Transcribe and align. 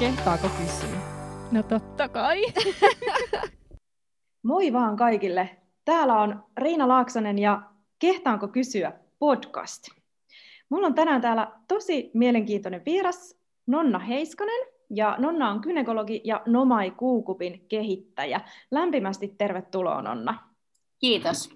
Kehtaako 0.00 0.48
kysyä? 0.48 0.98
No 1.52 1.62
totta 1.62 2.08
kai. 2.08 2.42
Moi 4.42 4.72
vaan 4.72 4.96
kaikille. 4.96 5.56
Täällä 5.84 6.20
on 6.20 6.44
Riina 6.56 6.88
Laaksonen 6.88 7.38
ja 7.38 7.62
Kehtaanko 7.98 8.48
kysyä 8.48 8.92
podcast. 9.18 9.88
Mulla 10.68 10.86
on 10.86 10.94
tänään 10.94 11.20
täällä 11.20 11.52
tosi 11.68 12.10
mielenkiintoinen 12.14 12.82
vieras, 12.86 13.40
Nonna 13.66 13.98
Heiskanen. 13.98 14.66
Ja 14.90 15.16
Nonna 15.18 15.50
on 15.50 15.60
kynekologi 15.60 16.20
ja 16.24 16.42
Nomai 16.46 16.90
Kuukupin 16.90 17.66
kehittäjä. 17.68 18.40
Lämpimästi 18.70 19.34
tervetuloa, 19.38 20.02
Nonna. 20.02 20.38
Kiitos. 20.98 21.50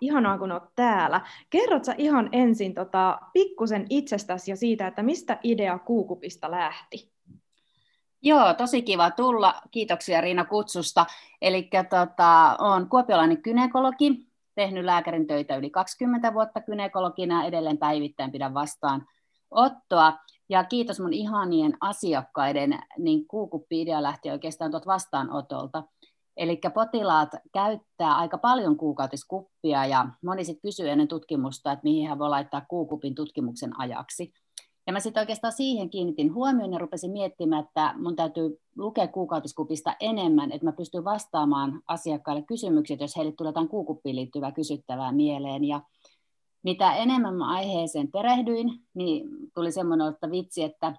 Ihanaa, 0.00 0.38
kun 0.38 0.52
olet 0.52 0.62
täällä. 0.76 1.20
Kerrotko 1.50 1.92
ihan 1.98 2.28
ensin 2.32 2.74
tota, 2.74 3.18
pikkusen 3.32 3.86
itsestäsi 3.90 4.50
ja 4.50 4.56
siitä, 4.56 4.86
että 4.86 5.02
mistä 5.02 5.38
idea 5.42 5.78
Kuukupista 5.78 6.50
lähti? 6.50 7.13
Joo, 8.26 8.54
tosi 8.54 8.82
kiva 8.82 9.10
tulla. 9.10 9.54
Kiitoksia 9.70 10.20
Riina 10.20 10.44
kutsusta. 10.44 11.06
Eli 11.42 11.68
tota, 11.90 12.56
olen 12.58 12.88
kuopiolainen 12.88 13.42
kynekologi, 13.42 14.26
tehnyt 14.54 14.84
lääkärin 14.84 15.26
töitä 15.26 15.56
yli 15.56 15.70
20 15.70 16.34
vuotta 16.34 16.60
kynekologina 16.60 17.44
edelleen 17.44 17.78
päivittäin 17.78 18.32
pidän 18.32 18.54
vastaan 18.54 19.06
ottoa. 19.50 20.18
Ja 20.48 20.64
kiitos 20.64 21.00
mun 21.00 21.12
ihanien 21.12 21.76
asiakkaiden, 21.80 22.78
niin 22.98 23.28
kuukuppi-idea 23.28 24.02
lähti 24.02 24.30
oikeastaan 24.30 24.70
tuot 24.70 24.86
vastaanotolta. 24.86 25.82
Eli 26.36 26.60
potilaat 26.74 27.30
käyttää 27.52 28.16
aika 28.16 28.38
paljon 28.38 28.76
kuukautiskuppia 28.76 29.86
ja 29.86 30.06
moni 30.22 30.44
sitten 30.44 30.62
kysyy 30.62 30.90
ennen 30.90 31.08
tutkimusta, 31.08 31.72
että 31.72 31.82
mihin 31.82 32.08
hän 32.08 32.18
voi 32.18 32.28
laittaa 32.28 32.66
kuukupin 32.68 33.14
tutkimuksen 33.14 33.80
ajaksi. 33.80 34.32
Ja 34.86 34.92
mä 34.92 35.00
sitten 35.00 35.20
oikeastaan 35.20 35.52
siihen 35.52 35.90
kiinnitin 35.90 36.34
huomioon 36.34 36.72
ja 36.72 36.78
rupesin 36.78 37.10
miettimään, 37.10 37.64
että 37.64 37.94
mun 37.98 38.16
täytyy 38.16 38.60
lukea 38.76 39.08
kuukautiskupista 39.08 39.96
enemmän, 40.00 40.52
että 40.52 40.64
mä 40.64 40.72
pystyn 40.72 41.04
vastaamaan 41.04 41.82
asiakkaille 41.86 42.42
kysymykset, 42.42 43.00
jos 43.00 43.16
heille 43.16 43.32
tulee 43.32 43.48
jotain 43.48 43.68
kuukuppiin 43.68 44.16
liittyvää 44.16 44.52
kysyttävää 44.52 45.12
mieleen. 45.12 45.64
Ja 45.64 45.80
mitä 46.62 46.94
enemmän 46.94 47.34
mä 47.34 47.50
aiheeseen 47.50 48.12
perehdyin, 48.12 48.80
niin 48.94 49.28
tuli 49.54 49.72
semmoinen 49.72 50.08
että 50.08 50.30
vitsi, 50.30 50.62
että 50.62 50.96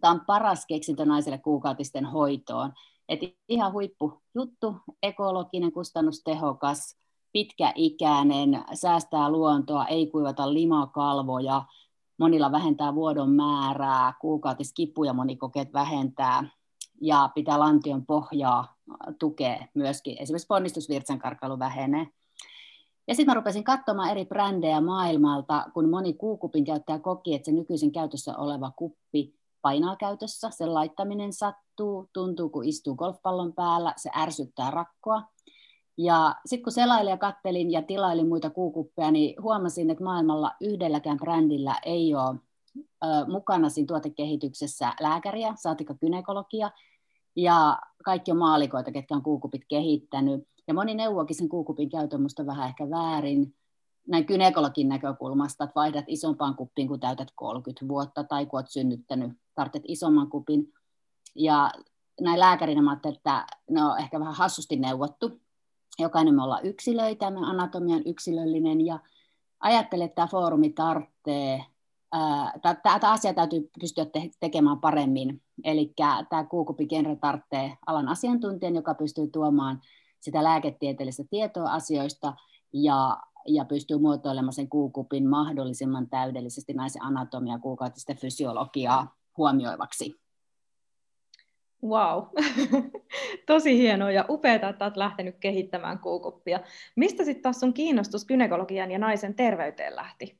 tämä 0.00 0.10
on 0.10 0.20
paras 0.26 0.66
keksintö 0.66 1.04
naiselle 1.04 1.38
kuukautisten 1.38 2.04
hoitoon. 2.04 2.72
Et 3.08 3.20
ihan 3.48 3.72
huippujuttu, 3.72 4.76
ekologinen, 5.02 5.72
kustannustehokas, 5.72 6.96
pitkäikäinen, 7.32 8.64
säästää 8.74 9.30
luontoa, 9.30 9.86
ei 9.86 10.06
kuivata 10.06 10.54
limakalvoja, 10.54 11.62
monilla 12.22 12.52
vähentää 12.52 12.94
vuodon 12.94 13.30
määrää, 13.30 14.12
kuukautiskipuja 14.20 15.12
moni 15.12 15.36
kokeet 15.36 15.72
vähentää, 15.72 16.44
ja 17.00 17.30
pitää 17.34 17.58
lantion 17.58 18.06
pohjaa 18.06 18.76
tukea 19.18 19.66
myöskin. 19.74 20.16
Esimerkiksi 20.20 20.46
ponnistusvirtsankarkailu 20.46 21.58
vähenee. 21.58 22.06
Ja 23.08 23.14
sitten 23.14 23.30
mä 23.30 23.34
rupesin 23.34 23.64
katsomaan 23.64 24.10
eri 24.10 24.24
brändejä 24.24 24.80
maailmalta, 24.80 25.66
kun 25.74 25.90
moni 25.90 26.12
kuukupin 26.12 26.64
käyttäjä 26.64 26.98
koki, 26.98 27.34
että 27.34 27.46
se 27.46 27.52
nykyisin 27.52 27.92
käytössä 27.92 28.36
oleva 28.36 28.70
kuppi 28.76 29.34
painaa 29.62 29.96
käytössä, 29.96 30.50
sen 30.50 30.74
laittaminen 30.74 31.32
sattuu, 31.32 32.08
tuntuu 32.12 32.48
kun 32.48 32.64
istuu 32.64 32.94
golfpallon 32.94 33.52
päällä, 33.52 33.94
se 33.96 34.10
ärsyttää 34.16 34.70
rakkoa. 34.70 35.22
Ja 35.96 36.36
sitten 36.46 36.64
kun 36.64 36.72
selailin 36.72 37.10
ja 37.10 37.16
kattelin 37.16 37.70
ja 37.70 37.82
tilailin 37.82 38.28
muita 38.28 38.50
kuukuppeja, 38.50 39.10
niin 39.10 39.42
huomasin, 39.42 39.90
että 39.90 40.04
maailmalla 40.04 40.52
yhdelläkään 40.60 41.18
brändillä 41.18 41.74
ei 41.84 42.14
ole 42.14 42.36
ö, 42.76 43.06
mukana 43.28 43.68
siinä 43.68 43.86
tuotekehityksessä 43.86 44.94
lääkäriä, 45.00 45.54
saatika 45.56 45.94
kynekologia, 45.94 46.70
ja 47.36 47.78
kaikki 48.04 48.30
on 48.30 48.38
maalikoita, 48.38 48.92
ketkä 48.92 49.14
on 49.14 49.22
kuukupit 49.22 49.62
kehittänyt. 49.68 50.48
Ja 50.68 50.74
moni 50.74 50.94
neuvokin 50.94 51.36
sen 51.36 51.48
kuukupin 51.48 51.90
käytön 51.90 52.22
musta 52.22 52.46
vähän 52.46 52.68
ehkä 52.68 52.90
väärin, 52.90 53.54
näin 54.08 54.26
kynekologin 54.26 54.88
näkökulmasta, 54.88 55.64
että 55.64 55.74
vaihdat 55.74 56.04
isompaan 56.08 56.56
kuppiin, 56.56 56.88
kun 56.88 57.00
täytät 57.00 57.28
30 57.34 57.88
vuotta, 57.88 58.24
tai 58.24 58.46
kun 58.46 58.58
olet 58.58 58.70
synnyttänyt, 58.70 59.32
tarvitset 59.54 59.82
isomman 59.88 60.30
kupin. 60.30 60.72
Ja 61.34 61.70
näin 62.20 62.40
lääkärinä 62.40 62.82
mä 62.82 62.98
että 63.04 63.46
ne 63.70 63.84
on 63.84 63.98
ehkä 63.98 64.20
vähän 64.20 64.34
hassusti 64.34 64.76
neuvottu. 64.76 65.40
Jokainen 65.98 66.34
me 66.34 66.42
ollaan 66.42 66.66
yksilöitä, 66.66 67.30
me 67.30 67.38
anatomian 67.46 68.02
yksilöllinen, 68.06 68.86
ja 68.86 68.98
ajattelen, 69.60 70.04
että 70.04 70.14
tämä 70.14 70.26
foorumi 70.26 70.70
tarvitsee, 70.70 71.64
tätä 72.82 73.10
asiaa 73.10 73.34
täytyy 73.34 73.70
pystyä 73.80 74.04
te- 74.04 74.30
tekemään 74.40 74.80
paremmin. 74.80 75.42
Eli 75.64 75.94
tämä 76.30 76.44
kuukupigenre 76.44 77.16
tarvitsee 77.16 77.76
alan 77.86 78.08
asiantuntijan, 78.08 78.74
joka 78.74 78.94
pystyy 78.94 79.26
tuomaan 79.26 79.80
sitä 80.20 80.44
lääketieteellistä 80.44 81.24
tietoa 81.30 81.72
asioista, 81.72 82.34
ja 82.72 83.18
ja 83.46 83.64
pystyy 83.64 83.98
muotoilemaan 83.98 84.52
sen 84.52 84.68
kuukupin 84.68 85.28
mahdollisimman 85.28 86.10
täydellisesti 86.10 86.72
naisen 86.72 87.02
anatomia 87.02 87.58
kuukautista 87.58 88.14
fysiologiaa 88.14 89.16
huomioivaksi. 89.36 90.21
Wow, 91.84 92.24
tosi 93.46 93.78
hienoa 93.78 94.10
ja 94.10 94.24
upeaa, 94.28 94.68
että 94.70 94.84
olet 94.84 94.96
lähtenyt 94.96 95.36
kehittämään 95.40 95.98
kuukuppia. 95.98 96.60
Mistä 96.96 97.24
sitten 97.24 97.42
taas 97.42 97.60
sun 97.60 97.74
kiinnostus 97.74 98.26
gynekologian 98.26 98.90
ja 98.90 98.98
naisen 98.98 99.34
terveyteen 99.34 99.96
lähti? 99.96 100.38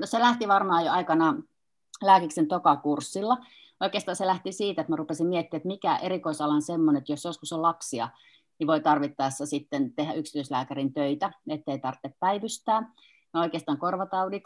No 0.00 0.06
se 0.06 0.18
lähti 0.18 0.48
varmaan 0.48 0.84
jo 0.84 0.92
aikana 0.92 1.42
lääkiksen 2.02 2.48
tokakurssilla. 2.48 3.38
Oikeastaan 3.80 4.16
se 4.16 4.26
lähti 4.26 4.52
siitä, 4.52 4.80
että 4.80 4.92
mä 4.92 4.96
rupesin 4.96 5.26
miettimään, 5.26 5.58
että 5.58 5.68
mikä 5.68 5.96
erikoisalan 5.96 6.62
semmoinen, 6.62 7.00
että 7.00 7.12
jos 7.12 7.24
joskus 7.24 7.52
on 7.52 7.62
lapsia, 7.62 8.08
niin 8.58 8.66
voi 8.66 8.80
tarvittaessa 8.80 9.46
sitten 9.46 9.94
tehdä 9.94 10.12
yksityislääkärin 10.12 10.92
töitä, 10.92 11.32
ettei 11.48 11.78
tarvitse 11.78 12.10
päivystää. 12.20 12.92
No 13.32 13.40
oikeastaan 13.40 13.78
korvataudit, 13.78 14.44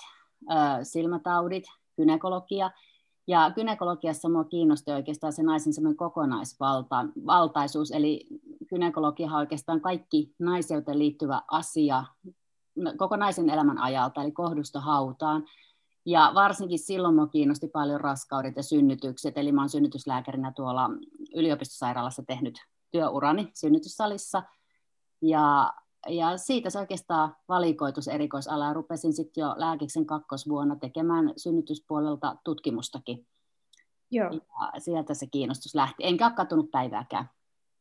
silmätaudit, 0.83 1.65
gynekologia. 1.97 2.71
Ja 3.31 3.51
gynekologiassa 3.55 4.29
minua 4.29 4.45
kiinnosti 4.45 4.91
oikeastaan 4.91 5.33
se 5.33 5.43
naisen 5.43 5.73
semmoinen 5.73 5.97
kokonaisvaltaisuus, 5.97 7.91
eli 7.91 8.27
gynekologia 8.69 9.27
on 9.27 9.35
oikeastaan 9.35 9.81
kaikki 9.81 10.35
naiseuteen 10.39 10.99
liittyvä 10.99 11.43
asia 11.51 12.05
koko 12.97 13.17
naisen 13.17 13.51
elämän 13.51 13.79
ajalta, 13.79 14.23
eli 14.23 14.33
kohdusta 14.33 14.81
hautaan. 14.81 15.45
Ja 16.07 16.33
varsinkin 16.35 16.79
silloin 16.79 17.15
minua 17.15 17.27
kiinnosti 17.27 17.69
paljon 17.69 18.01
raskaudet 18.01 18.57
ja 18.57 18.63
synnytykset, 18.63 19.39
eli 19.39 19.51
olen 19.51 19.69
synnytyslääkärinä 19.69 20.53
tuolla 20.57 20.91
yliopistosairaalassa 21.35 22.23
tehnyt 22.23 22.59
työurani 22.91 23.51
synnytyssalissa. 23.55 24.43
Ja, 25.23 25.73
ja 26.09 26.37
siitä 26.37 26.71
se 26.71 26.78
oikeastaan 26.78 27.37
valikoitus 27.49 28.09
erikoisala 28.09 28.65
ja 28.65 28.72
rupesin 28.72 29.12
sitten 29.12 29.43
jo 29.43 29.55
lääkiksen 29.56 30.06
kakkosvuonna 30.06 30.77
tekemään 30.77 31.33
synnytyspuolelta 31.37 32.37
tutkimustakin. 32.44 33.27
Joo. 34.11 34.31
Ja 34.33 34.81
sieltä 34.81 35.15
se 35.15 35.27
kiinnostus 35.27 35.75
lähti. 35.75 36.05
Enkä 36.06 36.27
ole 36.27 36.34
katunut 36.34 36.71
päivääkään. 36.71 37.31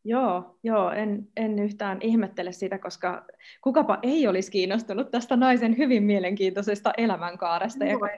Joo, 0.04 0.58
joo 0.64 0.92
en, 0.92 1.28
en 1.38 1.60
yhtään 1.60 1.98
ihmettele 2.02 2.52
sitä, 2.52 2.80
koska 2.80 3.26
kukapa 3.62 4.00
ei 4.02 4.28
olisi 4.28 4.52
kiinnostunut 4.52 5.12
tästä 5.12 5.36
naisen 5.36 5.78
hyvin 5.78 6.04
mielenkiintoisesta 6.04 6.94
elämänkaaresta 6.98 7.86
joo, 7.86 8.06
ja 8.06 8.18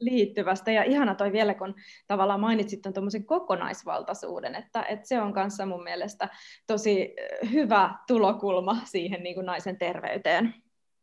liittyvästä. 0.00 0.70
Ja 0.72 0.82
ihana 0.82 1.14
toi 1.14 1.32
vielä, 1.32 1.54
kun 1.54 1.74
tavallaan 2.06 2.40
mainitsit 2.40 2.82
tuon 2.82 3.10
kokonaisvaltaisuuden, 3.26 4.54
että, 4.54 4.82
että 4.82 5.08
se 5.08 5.20
on 5.20 5.32
kanssa 5.32 5.66
mun 5.66 5.82
mielestä 5.82 6.28
tosi 6.66 7.14
hyvä 7.52 7.94
tulokulma 8.06 8.76
siihen 8.84 9.22
niin 9.22 9.34
kuin 9.34 9.46
naisen 9.46 9.78
terveyteen. 9.78 10.54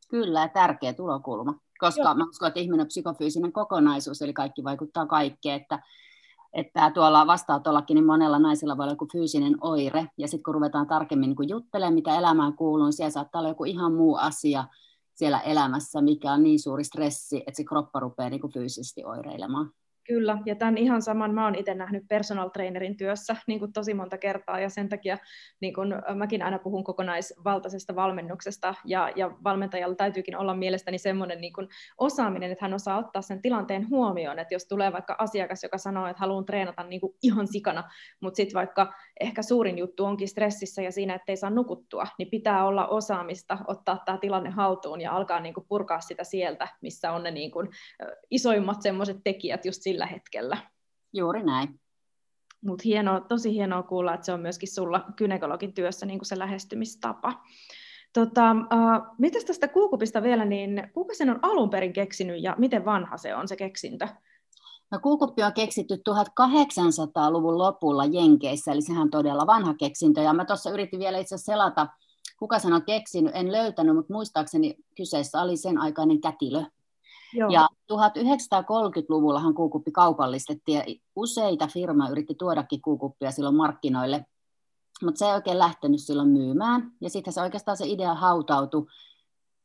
Kyllä, 0.09 0.47
tärkeä 0.47 0.93
tulokulma, 0.93 1.59
koska 1.79 2.01
Joo. 2.01 2.15
mä 2.15 2.25
uskon, 2.29 2.47
että 2.47 2.59
ihminen 2.59 2.81
on 2.81 2.87
psykofyysinen 2.87 3.51
kokonaisuus, 3.51 4.21
eli 4.21 4.33
kaikki 4.33 4.63
vaikuttaa 4.63 5.05
kaikkeen, 5.05 5.61
että 5.61 5.79
että 6.53 6.91
tuolla 6.91 7.27
vastaanotollakin 7.27 7.95
niin 7.95 8.05
monella 8.05 8.39
naisella 8.39 8.77
voi 8.77 8.83
olla 8.83 8.93
joku 8.93 9.07
fyysinen 9.11 9.57
oire, 9.61 10.07
ja 10.17 10.27
sitten 10.27 10.43
kun 10.43 10.53
ruvetaan 10.53 10.87
tarkemmin 10.87 11.35
niin 11.39 11.49
juttelemaan, 11.49 11.93
mitä 11.93 12.17
elämään 12.17 12.53
kuuluu, 12.53 12.85
niin 12.85 12.93
siellä 12.93 13.11
saattaa 13.11 13.39
olla 13.39 13.49
joku 13.49 13.63
ihan 13.65 13.93
muu 13.93 14.15
asia 14.15 14.63
siellä 15.13 15.39
elämässä, 15.39 16.01
mikä 16.01 16.33
on 16.33 16.43
niin 16.43 16.59
suuri 16.59 16.83
stressi, 16.83 17.37
että 17.37 17.57
se 17.57 17.63
kroppa 17.63 17.99
rupeaa 17.99 18.29
niin 18.29 18.53
fyysisesti 18.53 19.03
oireilemaan. 19.03 19.71
Kyllä, 20.11 20.37
ja 20.45 20.55
tämän 20.55 20.77
ihan 20.77 21.01
saman 21.01 21.33
mä 21.33 21.45
oon 21.45 21.55
itse 21.55 21.73
nähnyt 21.73 22.03
personal 22.09 22.49
trainerin 22.49 22.97
työssä 22.97 23.35
niin 23.47 23.59
kuin 23.59 23.73
tosi 23.73 23.93
monta 23.93 24.17
kertaa, 24.17 24.59
ja 24.59 24.69
sen 24.69 24.89
takia 24.89 25.17
niin 25.61 25.73
kuin 25.73 25.93
mäkin 26.15 26.41
aina 26.41 26.59
puhun 26.59 26.83
kokonaisvaltaisesta 26.83 27.95
valmennuksesta, 27.95 28.75
ja, 28.85 29.09
ja 29.15 29.31
valmentajalla 29.43 29.95
täytyykin 29.95 30.37
olla 30.37 30.53
mielestäni 30.53 30.97
semmoinen 30.97 31.41
niin 31.41 31.53
kuin 31.53 31.67
osaaminen, 31.97 32.51
että 32.51 32.65
hän 32.65 32.73
osaa 32.73 32.97
ottaa 32.97 33.21
sen 33.21 33.41
tilanteen 33.41 33.89
huomioon, 33.89 34.39
että 34.39 34.55
jos 34.55 34.65
tulee 34.65 34.93
vaikka 34.93 35.15
asiakas, 35.17 35.63
joka 35.63 35.77
sanoo, 35.77 36.07
että 36.07 36.19
haluan 36.19 36.45
treenata 36.45 36.83
niin 36.83 37.01
kuin 37.01 37.13
ihan 37.23 37.47
sikana, 37.47 37.83
mutta 38.21 38.35
sitten 38.37 38.55
vaikka 38.55 38.93
ehkä 39.21 39.41
suurin 39.41 39.77
juttu 39.77 40.05
onkin 40.05 40.27
stressissä 40.27 40.81
ja 40.81 40.91
siinä, 40.91 41.15
ettei 41.15 41.37
saa 41.37 41.49
nukuttua, 41.49 42.07
niin 42.17 42.29
pitää 42.29 42.65
olla 42.65 42.87
osaamista 42.87 43.57
ottaa 43.67 44.03
tämä 44.05 44.17
tilanne 44.17 44.49
haltuun 44.49 45.01
ja 45.01 45.11
alkaa 45.11 45.39
niin 45.39 45.53
kuin 45.53 45.65
purkaa 45.67 46.01
sitä 46.01 46.23
sieltä, 46.23 46.67
missä 46.81 47.11
on 47.11 47.23
ne 47.23 47.31
niin 47.31 47.51
kuin 47.51 47.69
isoimmat 48.31 48.81
semmoiset 48.81 49.17
tekijät 49.23 49.65
just 49.65 49.81
sillä 49.81 50.05
hetkellä. 50.05 50.57
Juuri 51.13 51.43
näin. 51.43 51.79
Mutta 52.65 52.81
hienoa, 52.85 53.19
tosi 53.19 53.53
hienoa 53.53 53.83
kuulla, 53.83 54.13
että 54.13 54.25
se 54.25 54.33
on 54.33 54.39
myöskin 54.39 54.73
sulla 54.73 55.05
gynekologin 55.17 55.73
työssä 55.73 56.05
niin 56.05 56.19
kuin 56.19 56.27
se 56.27 56.39
lähestymistapa. 56.39 57.33
Tota, 58.13 58.51
uh, 58.51 59.15
mitäs 59.17 59.45
tästä 59.45 59.67
kuukupista 59.67 60.23
vielä, 60.23 60.45
niin 60.45 60.89
kuka 60.93 61.13
sen 61.13 61.29
on 61.29 61.39
alun 61.41 61.69
perin 61.69 61.93
keksinyt 61.93 62.43
ja 62.43 62.55
miten 62.57 62.85
vanha 62.85 63.17
se 63.17 63.35
on 63.35 63.47
se 63.47 63.55
keksintö? 63.55 64.07
No 64.91 64.99
kuukuppi 64.99 65.43
on 65.43 65.53
keksitty 65.53 65.95
1800-luvun 65.95 67.57
lopulla 67.57 68.05
Jenkeissä, 68.05 68.71
eli 68.71 68.81
sehän 68.81 69.01
on 69.01 69.09
todella 69.09 69.47
vanha 69.47 69.73
keksintö. 69.73 70.21
Ja 70.21 70.33
mä 70.33 70.45
tuossa 70.45 70.69
yritin 70.69 70.99
vielä 70.99 71.17
itse 71.17 71.37
selata, 71.37 71.87
kuka 72.39 72.59
sen 72.59 72.73
on 72.73 72.85
keksinyt, 72.85 73.35
en 73.35 73.51
löytänyt, 73.51 73.95
mutta 73.95 74.13
muistaakseni 74.13 74.75
kyseessä 74.97 75.41
oli 75.41 75.57
sen 75.57 75.77
aikainen 75.77 76.21
kätilö. 76.21 76.63
Joo. 77.33 77.49
Ja 77.49 77.67
1930-luvullahan 77.93 79.53
kuukuppi 79.53 79.91
kaupallistettiin 79.91 80.77
ja 80.77 80.95
useita 81.15 81.67
firmaa 81.67 82.09
yritti 82.09 82.35
tuodakin 82.35 82.81
kuukuppia 82.81 83.31
silloin 83.31 83.55
markkinoille, 83.55 84.25
mutta 85.03 85.19
se 85.19 85.25
ei 85.25 85.33
oikein 85.33 85.59
lähtenyt 85.59 86.03
silloin 86.03 86.29
myymään. 86.29 86.91
Ja 87.01 87.09
sitten 87.09 87.33
se 87.33 87.41
oikeastaan 87.41 87.77
se 87.77 87.87
idea 87.87 88.13
hautautui 88.13 88.85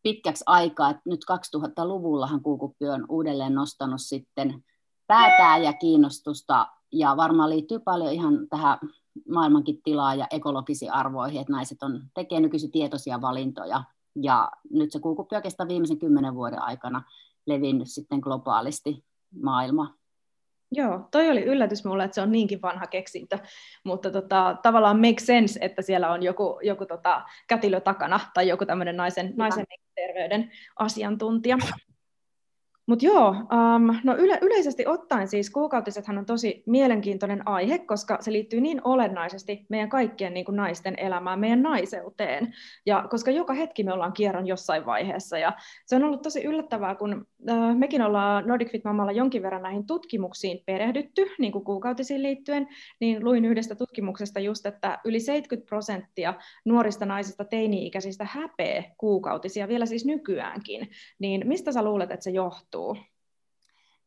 pitkäksi 0.02 0.44
aikaa, 0.46 0.90
että 0.90 1.02
nyt 1.04 1.20
2000-luvullahan 1.56 2.42
kuukuppi 2.42 2.88
on 2.88 3.06
uudelleen 3.08 3.54
nostanut 3.54 4.00
sitten 4.00 4.64
päätää 5.06 5.58
ja 5.58 5.72
kiinnostusta, 5.72 6.68
ja 6.92 7.16
varmaan 7.16 7.50
liittyy 7.50 7.78
paljon 7.78 8.12
ihan 8.12 8.48
tähän 8.48 8.78
maailmankin 9.28 9.82
tilaa 9.82 10.14
ja 10.14 10.26
ekologisiin 10.30 10.92
arvoihin, 10.92 11.40
että 11.40 11.52
naiset 11.52 11.82
on, 11.82 12.02
tekee 12.14 12.40
nykyisin 12.40 12.70
tietoisia 12.70 13.20
valintoja, 13.20 13.84
ja 14.22 14.50
nyt 14.70 14.92
se 14.92 15.00
kuukuppi 15.00 15.36
oikeastaan 15.36 15.68
viimeisen 15.68 15.98
kymmenen 15.98 16.34
vuoden 16.34 16.62
aikana 16.62 17.02
levinnyt 17.46 17.88
sitten 17.90 18.18
globaalisti 18.18 19.04
maailma. 19.42 19.94
Joo, 20.72 21.08
toi 21.10 21.30
oli 21.30 21.44
yllätys 21.44 21.84
mulle, 21.84 22.04
että 22.04 22.14
se 22.14 22.20
on 22.20 22.32
niinkin 22.32 22.62
vanha 22.62 22.86
keksintö, 22.86 23.38
mutta 23.84 24.10
tota, 24.10 24.56
tavallaan 24.62 25.00
make 25.00 25.20
sense, 25.20 25.58
että 25.62 25.82
siellä 25.82 26.10
on 26.10 26.22
joku, 26.22 26.58
joku 26.62 26.86
tota, 26.86 27.22
kätilö 27.46 27.80
takana 27.80 28.20
tai 28.34 28.48
joku 28.48 28.66
tämmöinen 28.66 28.96
naisen, 28.96 29.32
naisen 29.36 29.66
terveyden 29.94 30.50
asiantuntija. 30.78 31.58
Mutta 32.86 33.04
joo, 33.06 33.28
um, 33.28 33.96
no 34.04 34.16
yle, 34.16 34.38
yleisesti 34.42 34.86
ottaen 34.86 35.28
siis 35.28 35.50
kuukautisethan 35.50 36.18
on 36.18 36.26
tosi 36.26 36.62
mielenkiintoinen 36.66 37.48
aihe, 37.48 37.78
koska 37.78 38.18
se 38.20 38.32
liittyy 38.32 38.60
niin 38.60 38.80
olennaisesti 38.84 39.66
meidän 39.68 39.88
kaikkien 39.88 40.34
niin 40.34 40.44
kuin 40.44 40.56
naisten 40.56 40.94
elämään, 40.98 41.40
meidän 41.40 41.62
naiseuteen. 41.62 42.54
Ja 42.86 43.06
koska 43.10 43.30
joka 43.30 43.52
hetki 43.52 43.84
me 43.84 43.92
ollaan 43.92 44.12
kierron 44.12 44.46
jossain 44.46 44.86
vaiheessa. 44.86 45.38
Ja 45.38 45.52
se 45.86 45.96
on 45.96 46.04
ollut 46.04 46.22
tosi 46.22 46.44
yllättävää, 46.44 46.94
kun 46.94 47.26
mekin 47.74 48.02
ollaan 48.02 48.46
Nordic 48.46 48.70
Fit 48.72 48.84
Mamalla 48.84 49.12
jonkin 49.12 49.42
verran 49.42 49.62
näihin 49.62 49.86
tutkimuksiin 49.86 50.62
perehdytty, 50.66 51.26
niin 51.38 51.52
kuin 51.52 51.64
kuukautisiin 51.64 52.22
liittyen, 52.22 52.68
niin 53.00 53.24
luin 53.24 53.44
yhdestä 53.44 53.74
tutkimuksesta 53.74 54.40
just, 54.40 54.66
että 54.66 54.98
yli 55.04 55.20
70 55.20 55.68
prosenttia 55.68 56.34
nuorista 56.64 57.06
naisista 57.06 57.44
teini-ikäisistä 57.44 58.24
häpee 58.30 58.94
kuukautisia, 58.98 59.68
vielä 59.68 59.86
siis 59.86 60.04
nykyäänkin. 60.04 60.90
Niin 61.18 61.48
mistä 61.48 61.72
sä 61.72 61.84
luulet, 61.84 62.10
että 62.10 62.24
se 62.24 62.30
johtuu? 62.30 62.96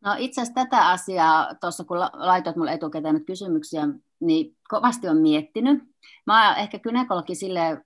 No 0.01 0.15
itse 0.17 0.41
asiassa 0.41 0.63
tätä 0.63 0.87
asiaa, 0.87 1.55
tuossa 1.55 1.83
kun 1.83 1.99
laitoit 1.99 2.55
minulle 2.55 2.73
etukäteen 2.73 3.15
nyt 3.15 3.25
kysymyksiä, 3.25 3.87
niin 4.19 4.55
kovasti 4.67 5.07
on 5.07 5.17
miettinyt. 5.17 5.83
Mä 6.25 6.47
oon 6.47 6.57
ehkä 6.57 6.79
kynekologi 6.79 7.35
sille 7.35 7.81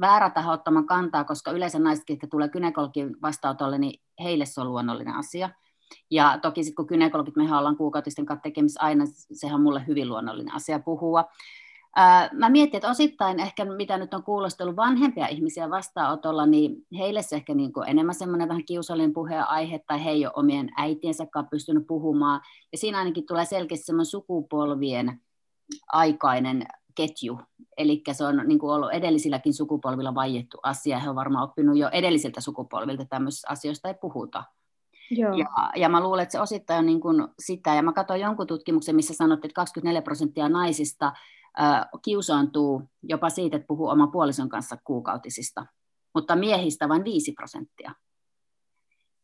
väärä 0.00 0.30
taho 0.30 0.52
ottamaan 0.52 0.86
kantaa, 0.86 1.24
koska 1.24 1.50
yleensä 1.50 1.78
naiset, 1.78 2.08
jotka 2.08 2.26
tulee 2.26 2.48
kynekologin 2.48 3.16
vastaanotolle, 3.22 3.78
niin 3.78 4.02
heille 4.22 4.46
se 4.46 4.60
on 4.60 4.68
luonnollinen 4.68 5.14
asia. 5.14 5.50
Ja 6.10 6.38
toki 6.42 6.64
sitten 6.64 6.76
kun 6.76 6.86
kynekologit, 6.86 7.36
mehän 7.36 7.58
ollaan 7.58 7.76
kuukautisten 7.76 8.26
kanssa 8.26 8.42
tekemisissä 8.42 8.80
aina, 8.80 9.04
sehän 9.32 9.54
on 9.54 9.62
mulle 9.62 9.84
hyvin 9.86 10.08
luonnollinen 10.08 10.54
asia 10.54 10.78
puhua. 10.78 11.24
Mä 12.32 12.48
mietin, 12.48 12.76
että 12.76 12.90
osittain 12.90 13.40
ehkä 13.40 13.64
mitä 13.64 13.98
nyt 13.98 14.14
on 14.14 14.22
kuulostellut 14.22 14.76
vanhempia 14.76 15.26
ihmisiä 15.26 15.70
vastaanotolla, 15.70 16.46
niin 16.46 16.76
heille 16.98 17.22
se 17.22 17.36
ehkä 17.36 17.54
niin 17.54 17.72
kuin 17.72 17.88
enemmän 17.88 18.14
semmoinen 18.14 18.48
vähän 18.48 18.64
kiusallinen 18.64 19.12
puheenaihe, 19.12 19.78
tai 19.86 20.04
he 20.04 20.10
ei 20.10 20.26
ole 20.26 20.32
omien 20.36 20.70
äitiensä 20.76 21.26
kanssa 21.26 21.50
pystynyt 21.50 21.86
puhumaan. 21.86 22.40
Ja 22.72 22.78
siinä 22.78 22.98
ainakin 22.98 23.26
tulee 23.26 23.44
selkeästi 23.44 23.86
semmoinen 23.86 24.06
sukupolvien 24.06 25.20
aikainen 25.92 26.66
ketju. 26.94 27.40
Eli 27.76 28.02
se 28.12 28.24
on 28.24 28.42
niin 28.46 28.58
kuin 28.58 28.72
ollut 28.72 28.92
edellisilläkin 28.92 29.54
sukupolvilla 29.54 30.14
vaiettu 30.14 30.58
asia. 30.62 30.98
He 30.98 31.10
on 31.10 31.16
varmaan 31.16 31.44
oppinut 31.44 31.78
jo 31.78 31.88
edellisiltä 31.88 32.40
sukupolvilta 32.40 33.04
tämmöisistä 33.04 33.50
asioista 33.50 33.88
ei 33.88 33.94
puhuta. 33.94 34.44
Joo. 35.10 35.36
Ja, 35.36 35.46
ja 35.76 35.88
mä 35.88 36.00
luulen, 36.00 36.22
että 36.22 36.32
se 36.32 36.40
osittain 36.40 36.78
on 36.78 36.86
niin 36.86 37.00
kuin 37.00 37.28
sitä. 37.38 37.74
Ja 37.74 37.82
mä 37.82 37.92
katsoin 37.92 38.20
jonkun 38.20 38.46
tutkimuksen, 38.46 38.96
missä 38.96 39.14
sanottiin, 39.14 39.48
että 39.48 39.54
24 39.54 40.02
prosenttia 40.02 40.48
naisista 40.48 41.12
kiusaantuu 42.02 42.82
jopa 43.02 43.30
siitä, 43.30 43.56
että 43.56 43.66
puhuu 43.66 43.88
oman 43.88 44.10
puolison 44.10 44.48
kanssa 44.48 44.76
kuukautisista, 44.84 45.66
mutta 46.14 46.36
miehistä 46.36 46.88
vain 46.88 47.04
5 47.04 47.32
prosenttia. 47.32 47.94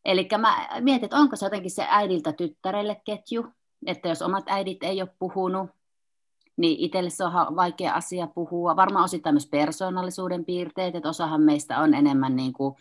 Eli 0.05 0.29
mä 0.38 0.69
mietin, 0.81 1.05
että 1.05 1.17
onko 1.17 1.37
se 1.37 1.47
jotenkin 1.47 1.70
se 1.70 1.87
äidiltä 1.88 2.32
tyttärelle 2.32 3.00
ketju, 3.05 3.47
että 3.87 4.09
jos 4.09 4.23
omat 4.23 4.44
äidit 4.47 4.82
ei 4.82 5.03
ole 5.03 5.15
puhunut, 5.19 5.70
niin 6.58 6.78
itselle 6.78 7.10
se 7.10 7.25
on 7.25 7.56
vaikea 7.56 7.94
asia 7.94 8.26
puhua. 8.26 8.76
Varmaan 8.76 9.05
osittain 9.05 9.34
myös 9.34 9.46
persoonallisuuden 9.46 10.44
piirteet, 10.44 10.94
että 10.94 11.08
osahan 11.08 11.43
meistä 11.43 11.78
on 11.78 11.94
enemmän 11.94 12.37
niin 12.37 12.52
kuin, 12.52 12.75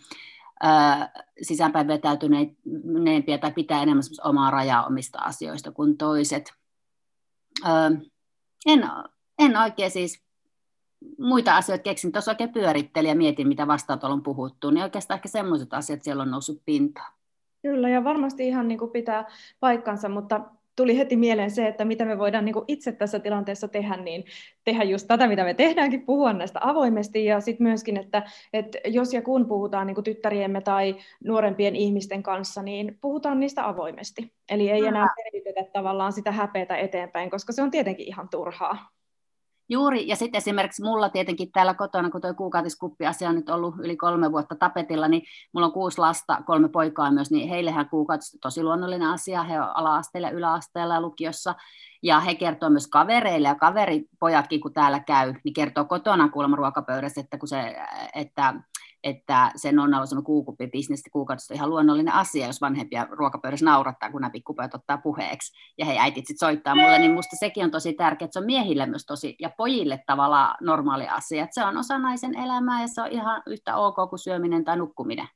sisäänpäin 1.41 1.87
vetäytyneempiä 1.87 3.37
tai 3.37 3.51
pitää 3.51 3.81
enemmän 3.83 4.03
omaa 4.23 4.51
rajaa 4.51 4.85
omista 4.85 5.19
asioista 5.19 5.71
kuin 5.71 5.97
toiset. 5.97 6.53
En 8.65 8.89
en 9.39 9.57
oikein 9.57 9.91
siis 9.91 10.23
muita 11.19 11.57
asioita 11.57 11.83
keksin. 11.83 12.11
Tuossa 12.11 12.31
oikein 12.31 12.53
pyörittelin 12.53 13.09
ja 13.09 13.15
mietin, 13.15 13.47
mitä 13.47 13.67
vastaanotolla 13.67 14.13
on 14.13 14.23
puhuttu, 14.23 14.69
niin 14.69 14.83
oikeastaan 14.83 15.15
ehkä 15.15 15.29
semmoiset 15.29 15.73
asiat 15.73 16.03
siellä 16.03 16.23
on 16.23 16.31
noussut 16.31 16.61
pintaan. 16.65 17.13
Kyllä, 17.61 17.89
ja 17.89 18.03
varmasti 18.03 18.47
ihan 18.47 18.67
niin 18.67 18.79
kuin 18.79 18.91
pitää 18.91 19.25
paikkansa, 19.59 20.09
mutta 20.09 20.41
tuli 20.77 20.97
heti 20.97 21.15
mieleen 21.15 21.51
se, 21.51 21.67
että 21.67 21.85
mitä 21.85 22.05
me 22.05 22.17
voidaan 22.17 22.45
niin 22.45 22.53
kuin 22.53 22.65
itse 22.67 22.91
tässä 22.91 23.19
tilanteessa 23.19 23.67
tehdä, 23.67 23.97
niin 23.97 24.23
tehdä 24.63 24.83
just 24.83 25.07
tätä, 25.07 25.27
mitä 25.27 25.43
me 25.43 25.53
tehdäänkin, 25.53 26.05
puhua 26.05 26.33
näistä 26.33 26.59
avoimesti, 26.63 27.25
ja 27.25 27.41
sitten 27.41 27.67
myöskin, 27.67 27.97
että, 27.97 28.23
että 28.53 28.77
jos 28.85 29.13
ja 29.13 29.21
kun 29.21 29.45
puhutaan 29.47 29.87
niin 29.87 29.95
kuin 29.95 30.05
tyttäriemme 30.05 30.61
tai 30.61 30.95
nuorempien 31.23 31.75
ihmisten 31.75 32.23
kanssa, 32.23 32.63
niin 32.63 32.97
puhutaan 33.01 33.39
niistä 33.39 33.67
avoimesti. 33.67 34.33
Eli 34.49 34.69
ei 34.69 34.85
enää 34.85 35.07
periytetä 35.23 35.71
tavallaan 35.73 36.13
sitä 36.13 36.31
häpeätä 36.31 36.77
eteenpäin, 36.77 37.29
koska 37.29 37.53
se 37.53 37.61
on 37.61 37.71
tietenkin 37.71 38.07
ihan 38.07 38.29
turhaa. 38.29 38.96
Juuri, 39.69 40.07
ja 40.07 40.15
sitten 40.15 40.37
esimerkiksi 40.37 40.83
mulla 40.83 41.09
tietenkin 41.09 41.51
täällä 41.51 41.73
kotona, 41.73 42.09
kun 42.09 42.21
tuo 42.21 42.33
kuukautiskuppi-asia 42.33 43.29
on 43.29 43.35
nyt 43.35 43.49
ollut 43.49 43.75
yli 43.79 43.97
kolme 43.97 44.31
vuotta 44.31 44.55
tapetilla, 44.55 45.07
niin 45.07 45.21
mulla 45.53 45.67
on 45.67 45.73
kuusi 45.73 45.97
lasta, 45.97 46.41
kolme 46.45 46.69
poikaa 46.69 47.11
myös, 47.11 47.31
niin 47.31 47.49
heillehän 47.49 47.89
kuukautis 47.89 48.33
on 48.33 48.39
tosi 48.39 48.63
luonnollinen 48.63 49.09
asia, 49.09 49.43
he 49.43 49.61
on 49.61 49.77
ala-asteella, 49.77 50.29
yläasteella 50.29 50.93
ja 50.93 51.01
lukiossa, 51.01 51.55
ja 52.03 52.19
he 52.19 52.35
kertoo 52.35 52.69
myös 52.69 52.87
kavereille, 52.87 53.47
ja 53.47 53.55
kaveripojatkin, 53.55 54.61
kun 54.61 54.73
täällä 54.73 54.99
käy, 54.99 55.33
niin 55.43 55.53
kertoo 55.53 55.85
kotona 55.85 56.29
kuulemma 56.29 56.55
ruokapöydässä, 56.55 57.21
että, 57.21 57.37
kun 57.37 57.47
se, 57.47 57.75
että 58.15 58.53
että 59.03 59.51
sen 59.55 59.79
on 59.79 59.93
ollut 59.93 60.25
kuukuppibisnes 60.25 61.03
kuukaudesta 61.11 61.53
ihan 61.53 61.69
luonnollinen 61.69 62.13
asia, 62.13 62.47
jos 62.47 62.61
vanhempia 62.61 63.07
ruokapöydässä 63.11 63.65
naurattaa, 63.65 64.11
kun 64.11 64.21
nämä 64.21 64.31
pikkupojat 64.31 64.73
ottaa 64.73 64.97
puheeksi, 64.97 65.53
ja 65.77 65.85
he 65.85 65.97
äitit 65.99 66.27
sitten 66.27 66.47
soittaa 66.47 66.75
mulle, 66.75 66.99
niin 66.99 67.13
musta 67.13 67.35
sekin 67.35 67.63
on 67.63 67.71
tosi 67.71 67.93
tärkeää, 67.93 68.25
että 68.25 68.33
se 68.33 68.39
on 68.39 68.45
miehille 68.45 68.85
myös 68.85 69.05
tosi, 69.05 69.35
ja 69.41 69.49
pojille 69.57 69.99
tavallaan 70.05 70.55
normaali 70.61 71.07
asia, 71.07 71.43
että 71.43 71.53
se 71.53 71.65
on 71.65 71.77
osa 71.77 71.97
naisen 71.97 72.37
elämää, 72.37 72.81
ja 72.81 72.87
se 72.87 73.01
on 73.01 73.11
ihan 73.11 73.43
yhtä 73.45 73.75
ok 73.75 73.95
kuin 74.09 74.19
syöminen 74.19 74.65
tai 74.65 74.77
nukkuminen. 74.77 75.27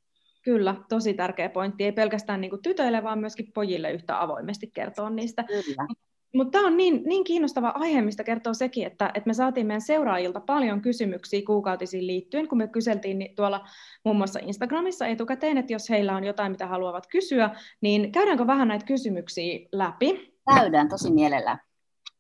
Kyllä, 0.44 0.76
tosi 0.90 1.14
tärkeä 1.14 1.50
pointti. 1.50 1.84
Ei 1.84 1.92
pelkästään 1.92 2.42
niin 2.42 2.50
kuin 2.50 2.62
tytöille, 2.62 3.04
vaan 3.04 3.20
myöskin 3.20 3.52
pojille 3.54 3.92
yhtä 3.92 4.22
avoimesti 4.22 4.72
kertoa 4.74 5.10
niistä. 5.10 5.44
Kyllä. 5.44 5.88
Mutta 6.36 6.52
tämä 6.52 6.68
on 6.68 6.78
niin, 6.78 7.02
niin 7.06 7.24
kiinnostava 7.24 7.74
aihe, 7.76 8.02
mistä 8.02 8.24
kertoo 8.24 8.54
sekin, 8.54 8.88
että, 8.88 9.12
että 9.14 9.28
me 9.28 9.34
saatiin 9.34 9.68
meidän 9.68 9.82
seuraajilta 9.82 10.40
paljon 10.40 10.82
kysymyksiä 10.82 11.42
kuukautisiin 11.46 12.08
liittyen, 12.08 12.48
kun 12.48 12.58
me 12.58 12.68
kyseltiin 12.68 13.20
niin 13.20 13.36
tuolla 13.36 13.68
muun 14.06 14.18
muassa 14.18 14.40
Instagramissa 14.44 15.08
etukäteen, 15.08 15.58
että 15.58 15.74
jos 15.74 15.90
heillä 15.90 16.16
on 16.16 16.24
jotain, 16.24 16.52
mitä 16.52 16.68
haluavat 16.68 17.08
kysyä, 17.08 17.50
niin 17.82 18.12
käydäänkö 18.12 18.48
vähän 18.48 18.68
näitä 18.68 18.86
kysymyksiä 18.86 19.68
läpi? 19.72 20.34
Käydään 20.56 20.90
tosi 20.90 21.12
mielellä. 21.12 21.58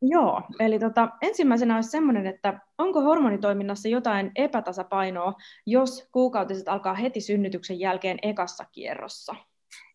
Joo, 0.01 0.41
eli 0.59 0.79
tota, 0.79 1.09
ensimmäisenä 1.21 1.75
olisi 1.75 1.89
semmoinen, 1.89 2.27
että 2.27 2.59
onko 2.77 3.01
hormonitoiminnassa 3.01 3.89
jotain 3.89 4.31
epätasapainoa, 4.35 5.33
jos 5.65 6.07
kuukautiset 6.11 6.67
alkaa 6.67 6.93
heti 6.93 7.21
synnytyksen 7.21 7.79
jälkeen 7.79 8.17
ekassa 8.21 8.65
kierrossa? 8.71 9.35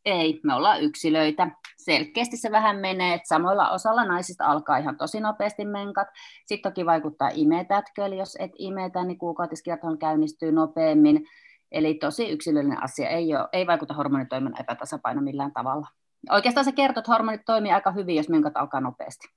Ei, 0.06 0.40
me 0.42 0.54
ollaan 0.54 0.80
yksilöitä. 0.80 1.50
Selkeästi 1.76 2.36
se 2.36 2.50
vähän 2.50 2.76
menee, 2.76 3.14
että 3.14 3.28
samoilla 3.28 3.70
osalla 3.70 4.04
naisista 4.04 4.44
alkaa 4.44 4.76
ihan 4.76 4.96
tosi 4.96 5.20
nopeasti 5.20 5.64
menkat. 5.64 6.08
Sitten 6.46 6.72
toki 6.72 6.86
vaikuttaa 6.86 7.30
imetätkö, 7.34 8.06
eli 8.06 8.18
jos 8.18 8.36
et 8.40 8.50
imetä, 8.58 9.04
niin 9.04 9.18
kuukautiskiertoon 9.18 9.98
käynnistyy 9.98 10.52
nopeammin. 10.52 11.26
Eli 11.72 11.94
tosi 11.94 12.30
yksilöllinen 12.30 12.82
asia, 12.82 13.08
ei, 13.08 13.36
ole, 13.36 13.48
ei 13.52 13.66
vaikuta 13.66 13.94
hormonitoiminnan 13.94 14.60
epätasapaino 14.60 15.22
millään 15.22 15.52
tavalla. 15.52 15.88
Oikeastaan 16.30 16.64
se 16.64 16.72
kertoo, 16.72 17.00
että 17.00 17.12
hormonit 17.12 17.42
toimii 17.46 17.72
aika 17.72 17.90
hyvin, 17.90 18.16
jos 18.16 18.28
menkat 18.28 18.56
alkaa 18.56 18.80
nopeasti. 18.80 19.28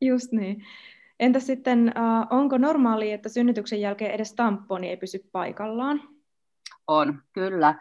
Just 0.00 0.32
niin. 0.32 0.64
Entä 1.20 1.40
sitten, 1.40 1.92
onko 2.30 2.58
normaali, 2.58 3.12
että 3.12 3.28
synnytyksen 3.28 3.80
jälkeen 3.80 4.10
edes 4.10 4.34
tamponi 4.34 4.88
ei 4.88 4.96
pysy 4.96 5.28
paikallaan? 5.32 6.00
On, 6.86 7.18
kyllä. 7.32 7.74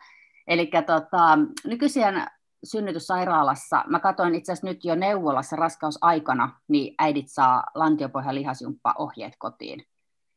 Eli 0.52 0.72
tota, 0.86 1.40
nykyisiän 1.66 2.28
synnytyssairaalassa, 2.64 3.84
mä 3.88 4.00
katsoin 4.00 4.36
itse 4.36 4.52
asiassa 4.52 4.68
nyt 4.68 4.86
jo 4.86 4.96
neuvolassa 4.96 5.56
raskausaikana, 5.56 6.60
niin 6.68 6.96
äidit 7.00 7.26
saa 7.28 7.64
lantiopohjan 7.76 8.36
lihasjumppa 8.36 8.96
ohjeet 8.98 9.34
kotiin, 9.40 9.86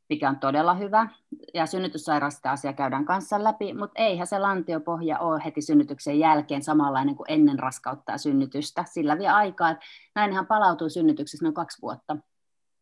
mikä 0.09 0.29
on 0.29 0.39
todella 0.39 0.75
hyvä. 0.75 1.09
Ja 1.55 1.67
synnytyssairaalassa 1.67 2.51
asia 2.53 2.73
käydään 2.73 3.05
kanssa 3.05 3.45
läpi, 3.45 3.75
mutta 3.75 4.03
eihän 4.03 4.27
se 4.27 4.39
lantiopohja 4.39 5.19
ole 5.19 5.43
heti 5.45 5.63
synnytyksen 5.63 6.19
jälkeen 6.19 6.63
samanlainen 6.63 7.17
kuin 7.17 7.31
ennen 7.31 7.59
raskautta 7.59 8.13
ja 8.13 8.19
synnytystä. 8.19 8.85
Sillä 8.91 9.19
vie 9.19 9.29
aikaa. 9.29 9.77
Näinhän 10.15 10.47
palautuu 10.47 10.89
synnytyksessä 10.89 11.45
noin 11.45 11.55
kaksi 11.55 11.83
vuotta. 11.83 12.17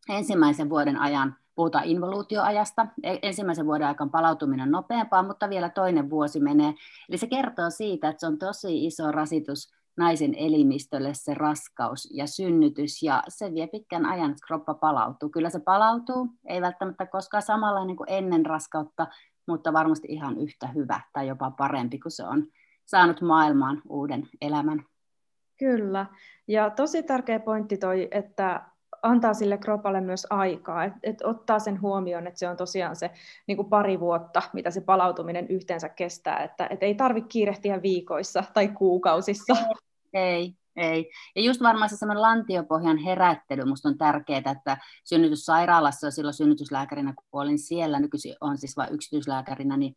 Ensimmäisen 0.09 0.69
vuoden 0.69 0.97
ajan 0.97 1.35
puhutaan 1.55 1.85
involuutioajasta. 1.85 2.87
E, 3.03 3.17
ensimmäisen 3.21 3.65
vuoden 3.65 3.87
aikana 3.87 4.09
palautuminen 4.11 4.63
on 4.63 4.71
nopeampaa, 4.71 5.23
mutta 5.23 5.49
vielä 5.49 5.69
toinen 5.69 6.09
vuosi 6.09 6.39
menee. 6.39 6.73
Eli 7.09 7.17
se 7.17 7.27
kertoo 7.27 7.69
siitä, 7.69 8.09
että 8.09 8.19
se 8.19 8.27
on 8.27 8.37
tosi 8.37 8.85
iso 8.85 9.11
rasitus 9.11 9.73
naisen 9.97 10.35
elimistölle 10.35 11.13
se 11.13 11.33
raskaus 11.33 12.09
ja 12.11 12.27
synnytys, 12.27 13.03
ja 13.03 13.23
se 13.27 13.53
vie 13.53 13.67
pitkän 13.67 14.05
ajan, 14.05 14.31
että 14.31 14.47
kroppa 14.47 14.73
palautuu. 14.73 15.29
Kyllä 15.29 15.49
se 15.49 15.59
palautuu, 15.59 16.29
ei 16.45 16.61
välttämättä 16.61 17.05
koskaan 17.05 17.43
samanlainen 17.43 17.95
kuin 17.95 18.09
ennen 18.09 18.45
raskautta, 18.45 19.07
mutta 19.47 19.73
varmasti 19.73 20.07
ihan 20.09 20.37
yhtä 20.37 20.67
hyvä 20.67 21.01
tai 21.13 21.27
jopa 21.27 21.51
parempi, 21.51 21.99
kun 21.99 22.11
se 22.11 22.23
on 22.23 22.47
saanut 22.85 23.21
maailmaan 23.21 23.81
uuden 23.89 24.27
elämän. 24.41 24.85
Kyllä, 25.59 26.05
ja 26.47 26.69
tosi 26.69 27.03
tärkeä 27.03 27.39
pointti 27.39 27.77
toi, 27.77 28.07
että 28.11 28.72
antaa 29.03 29.33
sille 29.33 29.57
kropalle 29.57 30.01
myös 30.01 30.27
aikaa, 30.29 30.83
että 30.83 30.99
et 31.03 31.21
ottaa 31.23 31.59
sen 31.59 31.81
huomioon, 31.81 32.27
että 32.27 32.39
se 32.39 32.49
on 32.49 32.57
tosiaan 32.57 32.95
se 32.95 33.11
niin 33.47 33.55
kuin 33.55 33.69
pari 33.69 33.99
vuotta, 33.99 34.41
mitä 34.53 34.71
se 34.71 34.81
palautuminen 34.81 35.47
yhteensä 35.47 35.89
kestää, 35.89 36.43
että 36.43 36.67
et 36.69 36.83
ei 36.83 36.95
tarvitse 36.95 37.27
kiirehtiä 37.27 37.81
viikoissa 37.81 38.43
tai 38.53 38.67
kuukausissa. 38.67 39.53
Ei, 40.13 40.55
ei. 40.75 41.11
Ja 41.35 41.41
just 41.41 41.61
varmaan 41.61 41.89
se 41.89 41.97
semmoinen 41.97 42.21
lantiopohjan 42.21 42.97
herättely 42.97 43.65
musta 43.65 43.89
on 43.89 43.97
tärkeää, 43.97 44.51
että 44.51 44.77
synnytyssairaalassa 45.03 46.11
silloin 46.11 46.33
synnytyslääkärinä, 46.33 47.13
kun 47.13 47.25
olin 47.31 47.59
siellä, 47.59 47.99
nykyisin 47.99 48.35
on 48.41 48.57
siis 48.57 48.77
vain 48.77 48.93
yksityislääkärinä, 48.93 49.77
niin 49.77 49.95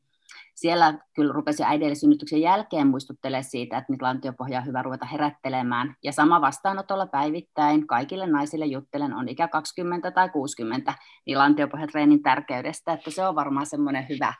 siellä 0.55 0.95
kyllä 1.15 1.33
rupesi 1.33 1.65
äidille 1.65 1.95
synnytyksen 1.95 2.41
jälkeen 2.41 2.87
muistuttelee 2.87 3.43
siitä, 3.43 3.79
että 3.79 3.93
nyt 3.93 4.03
lantiopohjaa 4.03 4.61
on 4.61 4.67
hyvä 4.67 4.83
ruveta 4.83 5.07
herättelemään. 5.07 5.95
Ja 6.05 6.13
sama 6.13 6.41
vastaanotolla 6.41 7.07
päivittäin 7.07 7.87
kaikille 7.87 8.27
naisille 8.27 8.67
juttelen, 8.67 9.15
on 9.15 9.29
ikä 9.29 9.49
20 9.49 10.11
tai 10.11 10.29
60, 10.29 10.95
niin 11.27 11.39
lantiopohjatreenin 11.39 12.23
tärkeydestä, 12.23 12.93
että 12.93 13.11
se 13.11 13.25
on 13.27 13.35
varmaan 13.35 13.67
semmoinen 13.67 14.07
hyvä, 14.09 14.35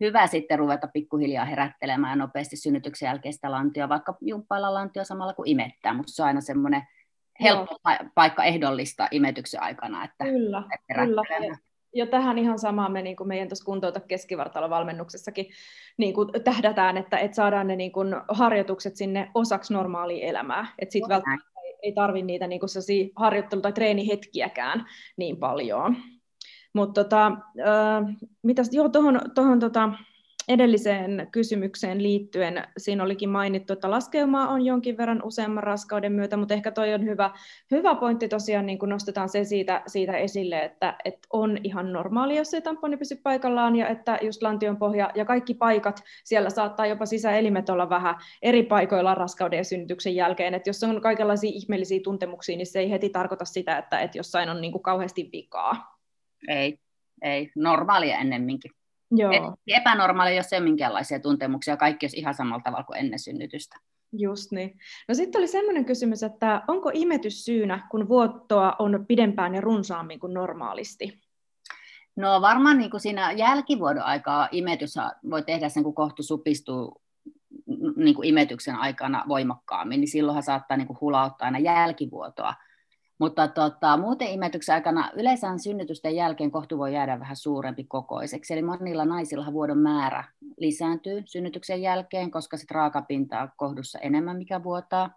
hyvä 0.00 0.26
sitten 0.26 0.58
ruveta 0.58 0.88
pikkuhiljaa 0.92 1.44
herättelemään 1.44 2.18
nopeasti 2.18 2.56
synnytyksen 2.56 3.06
jälkeistä 3.06 3.50
lantioa, 3.50 3.88
vaikka 3.88 4.16
jumppailla 4.20 4.74
lantio 4.74 5.04
samalla 5.04 5.34
kuin 5.34 5.48
imettää, 5.48 5.94
mutta 5.94 6.12
se 6.12 6.22
on 6.22 6.26
aina 6.26 6.40
semmoinen 6.40 6.82
helppo 7.42 7.78
Joo. 7.84 8.10
paikka 8.14 8.44
ehdollista 8.44 9.08
imetyksen 9.10 9.62
aikana, 9.62 10.04
että, 10.04 10.24
kyllä, 10.24 10.62
että 10.74 10.94
kyllä 11.00 11.58
jo 11.94 12.06
tähän 12.06 12.38
ihan 12.38 12.58
samaan 12.58 12.92
me 12.92 13.02
niin 13.02 13.16
kuin 13.16 13.28
meidän 13.28 13.48
tuossa 13.48 13.64
kuntouta 13.64 14.00
keskivartalovalmennuksessakin 14.00 15.46
niin 15.96 16.14
kuin 16.14 16.28
tähdätään, 16.44 16.96
että, 16.96 17.18
että 17.18 17.34
saadaan 17.34 17.66
ne 17.66 17.76
niin 17.76 17.92
kuin 17.92 18.14
harjoitukset 18.28 18.96
sinne 18.96 19.30
osaksi 19.34 19.72
normaalia 19.72 20.26
elämää. 20.26 20.66
Että 20.78 20.92
sitten 20.92 21.08
välttämättä 21.08 21.60
ei, 21.64 21.74
ei 21.82 21.92
tarvitse 21.92 22.26
niitä 22.26 22.46
niin 22.46 22.60
kuin 22.60 22.70
harjoittelu- 23.16 23.60
tai 23.60 23.72
treenihetkiäkään 23.72 24.86
niin 25.16 25.36
paljon. 25.36 25.96
Mutta 26.74 27.04
tota, 27.04 27.26
äh, 27.26 28.16
mitäs, 28.42 28.68
joo, 28.72 28.88
tuohon, 28.88 29.20
tohon, 29.34 29.60
tota, 29.60 29.92
edelliseen 30.48 31.28
kysymykseen 31.32 32.02
liittyen 32.02 32.64
siinä 32.78 33.04
olikin 33.04 33.28
mainittu, 33.28 33.72
että 33.72 33.90
laskeumaa 33.90 34.48
on 34.48 34.62
jonkin 34.64 34.96
verran 34.96 35.22
useamman 35.24 35.62
raskauden 35.62 36.12
myötä, 36.12 36.36
mutta 36.36 36.54
ehkä 36.54 36.70
toi 36.70 36.94
on 36.94 37.04
hyvä, 37.04 37.30
hyvä 37.70 37.94
pointti 37.94 38.28
tosiaan, 38.28 38.66
niin 38.66 38.78
kun 38.78 38.88
nostetaan 38.88 39.28
se 39.28 39.44
siitä, 39.44 39.82
siitä 39.86 40.16
esille, 40.16 40.58
että, 40.58 40.96
että 41.04 41.28
on 41.32 41.58
ihan 41.64 41.92
normaali, 41.92 42.36
jos 42.36 42.54
ei 42.54 42.62
tamponi 42.62 42.96
pysy 42.96 43.16
paikallaan 43.16 43.76
ja 43.76 43.88
että 43.88 44.18
just 44.22 44.42
lantion 44.42 44.76
pohja 44.76 45.10
ja 45.14 45.24
kaikki 45.24 45.54
paikat, 45.54 46.02
siellä 46.24 46.50
saattaa 46.50 46.86
jopa 46.86 47.06
sisäelimet 47.06 47.70
olla 47.70 47.88
vähän 47.90 48.14
eri 48.42 48.62
paikoilla 48.62 49.14
raskauden 49.14 49.56
ja 49.56 49.64
synnytyksen 49.64 50.14
jälkeen, 50.14 50.54
että 50.54 50.70
jos 50.70 50.82
on 50.82 51.00
kaikenlaisia 51.00 51.50
ihmeellisiä 51.54 52.00
tuntemuksia, 52.04 52.56
niin 52.56 52.66
se 52.66 52.78
ei 52.78 52.90
heti 52.90 53.08
tarkoita 53.08 53.44
sitä, 53.44 53.78
että, 53.78 54.00
että 54.00 54.18
jossain 54.18 54.48
on 54.48 54.60
niin 54.60 54.72
kuin 54.72 54.82
kauheasti 54.82 55.28
vikaa. 55.32 55.98
Ei, 56.48 56.78
ei, 57.22 57.50
normaalia 57.56 58.18
ennemminkin. 58.18 58.70
Joo. 59.16 59.56
Epänormaali, 59.66 60.36
jos 60.36 60.52
ei 60.52 60.58
ole 60.58 60.64
minkäänlaisia 60.64 61.20
tuntemuksia, 61.20 61.76
kaikki 61.76 62.06
olisi 62.06 62.18
ihan 62.18 62.34
samalla 62.34 62.62
tavalla 62.64 62.84
kuin 62.84 62.98
ennen 62.98 63.18
synnytystä. 63.18 63.76
Just 64.12 64.52
niin. 64.52 64.78
No 65.08 65.14
sitten 65.14 65.38
oli 65.38 65.48
sellainen 65.48 65.84
kysymys, 65.84 66.22
että 66.22 66.62
onko 66.68 66.90
imetys 66.94 67.44
syynä, 67.44 67.86
kun 67.90 68.08
vuottoa 68.08 68.76
on 68.78 69.04
pidempään 69.08 69.54
ja 69.54 69.60
runsaammin 69.60 70.20
kuin 70.20 70.34
normaalisti? 70.34 71.20
No 72.16 72.40
varmaan 72.40 72.78
niin 72.78 72.90
kuin 72.90 73.00
siinä 73.00 73.32
jälkivuodon 73.32 74.02
aikaa 74.02 74.48
imetys 74.50 74.94
voi 75.30 75.42
tehdä 75.42 75.68
sen, 75.68 75.82
kun 75.82 75.94
kohtu 75.94 76.22
supistuu 76.22 77.02
niin 77.96 78.14
kuin 78.14 78.28
imetyksen 78.28 78.76
aikana 78.76 79.24
voimakkaammin, 79.28 80.00
niin 80.00 80.08
silloinhan 80.08 80.42
saattaa 80.42 80.76
niin 80.76 80.86
kuin 80.86 81.00
hulauttaa 81.00 81.46
aina 81.46 81.58
jälkivuotoa. 81.58 82.54
Mutta 83.18 83.48
tota, 83.48 83.96
muuten 83.96 84.28
imetyksen 84.28 84.74
aikana 84.74 85.10
yleensä 85.16 85.58
synnytysten 85.58 86.16
jälkeen 86.16 86.50
kohtu 86.50 86.78
voi 86.78 86.94
jäädä 86.94 87.20
vähän 87.20 87.36
suurempi 87.36 87.84
kokoiseksi. 87.84 88.52
Eli 88.52 88.62
monilla 88.62 89.04
naisilla 89.04 89.52
vuodon 89.52 89.78
määrä 89.78 90.24
lisääntyy 90.58 91.22
synnytyksen 91.26 91.82
jälkeen, 91.82 92.30
koska 92.30 92.56
se 92.56 92.64
raakapinta 92.70 93.40
on 93.40 93.48
kohdussa 93.56 93.98
enemmän, 93.98 94.36
mikä 94.36 94.62
vuotaa. 94.62 95.10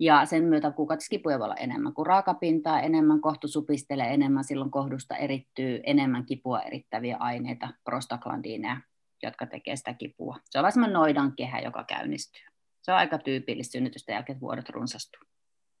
Ja 0.00 0.26
sen 0.26 0.44
myötä 0.44 0.70
kuukautiskipuja 0.70 1.38
voi 1.38 1.44
olla 1.44 1.54
enemmän. 1.54 1.94
Kun 1.94 2.06
raakapintaa 2.06 2.80
enemmän, 2.80 3.20
kohtu 3.20 3.48
supistelee 3.48 4.14
enemmän, 4.14 4.44
silloin 4.44 4.70
kohdusta 4.70 5.16
erittyy 5.16 5.80
enemmän 5.84 6.26
kipua 6.26 6.60
erittäviä 6.60 7.16
aineita, 7.16 7.68
prostaglandiineja, 7.84 8.76
jotka 9.22 9.46
tekee 9.46 9.76
sitä 9.76 9.94
kipua. 9.94 10.36
Se 10.50 10.58
on 10.58 10.64
vähän 10.64 10.92
noidan 10.92 11.32
kehä, 11.36 11.60
joka 11.60 11.84
käynnistyy. 11.84 12.42
Se 12.82 12.92
on 12.92 12.98
aika 12.98 13.18
tyypillistä 13.18 13.72
synnytysten 13.72 14.12
jälkeen, 14.12 14.34
että 14.34 14.40
vuodot 14.40 14.68
runsastuu. 14.68 15.20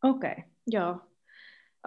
Okei, 0.02 0.32
okay, 0.32 0.44
joo. 0.66 1.11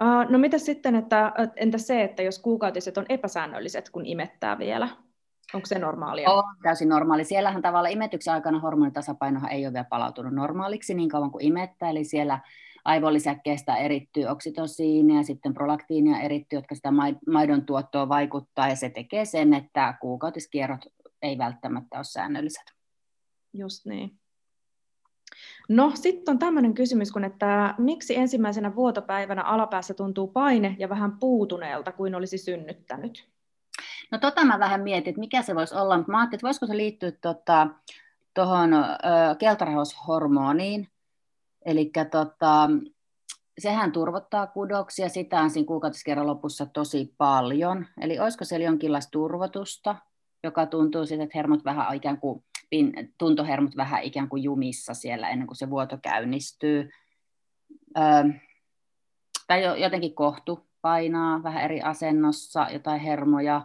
Uh, 0.02 0.30
no 0.30 0.38
mitä 0.38 0.58
sitten, 0.58 0.96
että 0.96 1.32
entä 1.56 1.78
se, 1.78 2.02
että 2.02 2.22
jos 2.22 2.38
kuukautiset 2.38 2.98
on 2.98 3.06
epäsäännölliset, 3.08 3.90
kun 3.90 4.06
imettää 4.06 4.58
vielä? 4.58 4.88
Onko 5.54 5.66
se 5.66 5.78
normaalia? 5.78 6.30
On 6.30 6.44
täysin 6.62 6.88
normaali. 6.88 7.24
Siellähän 7.24 7.62
tavalla 7.62 7.88
imetyksen 7.88 8.34
aikana 8.34 8.60
hormonitasapainohan 8.60 9.50
ei 9.50 9.66
ole 9.66 9.72
vielä 9.72 9.86
palautunut 9.90 10.34
normaaliksi 10.34 10.94
niin 10.94 11.08
kauan 11.08 11.30
kuin 11.30 11.44
imettää, 11.44 11.90
eli 11.90 12.04
siellä 12.04 12.40
aivolisäkkeestä 12.84 13.76
erittyy 13.76 14.24
oksitosiinia 14.24 15.16
ja 15.16 15.24
sitten 15.24 15.54
prolaktiinia 15.54 16.20
erittyy, 16.20 16.56
jotka 16.56 16.74
sitä 16.74 16.92
maidon 17.26 17.66
tuottoa 17.66 18.08
vaikuttaa, 18.08 18.68
ja 18.68 18.76
se 18.76 18.90
tekee 18.90 19.24
sen, 19.24 19.54
että 19.54 19.94
kuukautiskierrot 20.00 20.80
ei 21.22 21.38
välttämättä 21.38 21.96
ole 21.96 22.04
säännölliset. 22.04 22.64
Just 23.52 23.86
niin. 23.86 24.18
No 25.68 25.92
sitten 25.94 26.32
on 26.32 26.38
tämmöinen 26.38 26.74
kysymys, 26.74 27.12
kun 27.12 27.24
että 27.24 27.74
miksi 27.78 28.16
ensimmäisenä 28.16 28.74
vuotopäivänä 28.74 29.42
alapäässä 29.42 29.94
tuntuu 29.94 30.28
paine 30.28 30.76
ja 30.78 30.88
vähän 30.88 31.18
puutuneelta 31.18 31.92
kuin 31.92 32.14
olisi 32.14 32.38
synnyttänyt? 32.38 33.28
No 34.10 34.18
tota 34.18 34.44
mä 34.44 34.58
vähän 34.58 34.80
mietin, 34.80 35.10
että 35.10 35.20
mikä 35.20 35.42
se 35.42 35.54
voisi 35.54 35.74
olla, 35.74 35.96
mutta 35.96 36.12
mä 36.12 36.18
ajattelin, 36.18 36.38
että 36.38 36.46
voisiko 36.46 36.66
se 36.66 36.76
liittyä 36.76 37.12
tuota, 37.12 37.68
tuohon 38.34 38.70
keltarahaushormoniin, 39.38 40.88
eli 41.64 41.90
tota, 42.10 42.70
sehän 43.58 43.92
turvottaa 43.92 44.46
kudoksia, 44.46 45.08
sitä 45.08 45.40
on 45.40 45.50
siinä 45.50 45.66
kuukautiskerran 45.66 46.26
lopussa 46.26 46.66
tosi 46.66 47.14
paljon, 47.18 47.86
eli 48.00 48.18
olisiko 48.18 48.44
siellä 48.44 48.66
jonkinlaista 48.66 49.10
turvotusta, 49.10 49.96
joka 50.42 50.66
tuntuu 50.66 51.06
sitten, 51.06 51.24
että 51.24 51.38
hermot 51.38 51.64
vähän 51.64 51.94
ikään 51.94 52.20
kuin 52.20 52.44
pin, 52.70 53.14
tuntohermot 53.18 53.76
vähän 53.76 54.02
ikään 54.02 54.28
kuin 54.28 54.42
jumissa 54.42 54.94
siellä 54.94 55.28
ennen 55.28 55.46
kuin 55.46 55.56
se 55.56 55.70
vuoto 55.70 55.98
käynnistyy. 56.02 56.90
Öö, 57.98 58.04
tai 59.46 59.82
jotenkin 59.82 60.14
kohtu 60.14 60.66
painaa 60.82 61.42
vähän 61.42 61.64
eri 61.64 61.82
asennossa, 61.82 62.66
jotain 62.72 63.00
hermoja, 63.00 63.62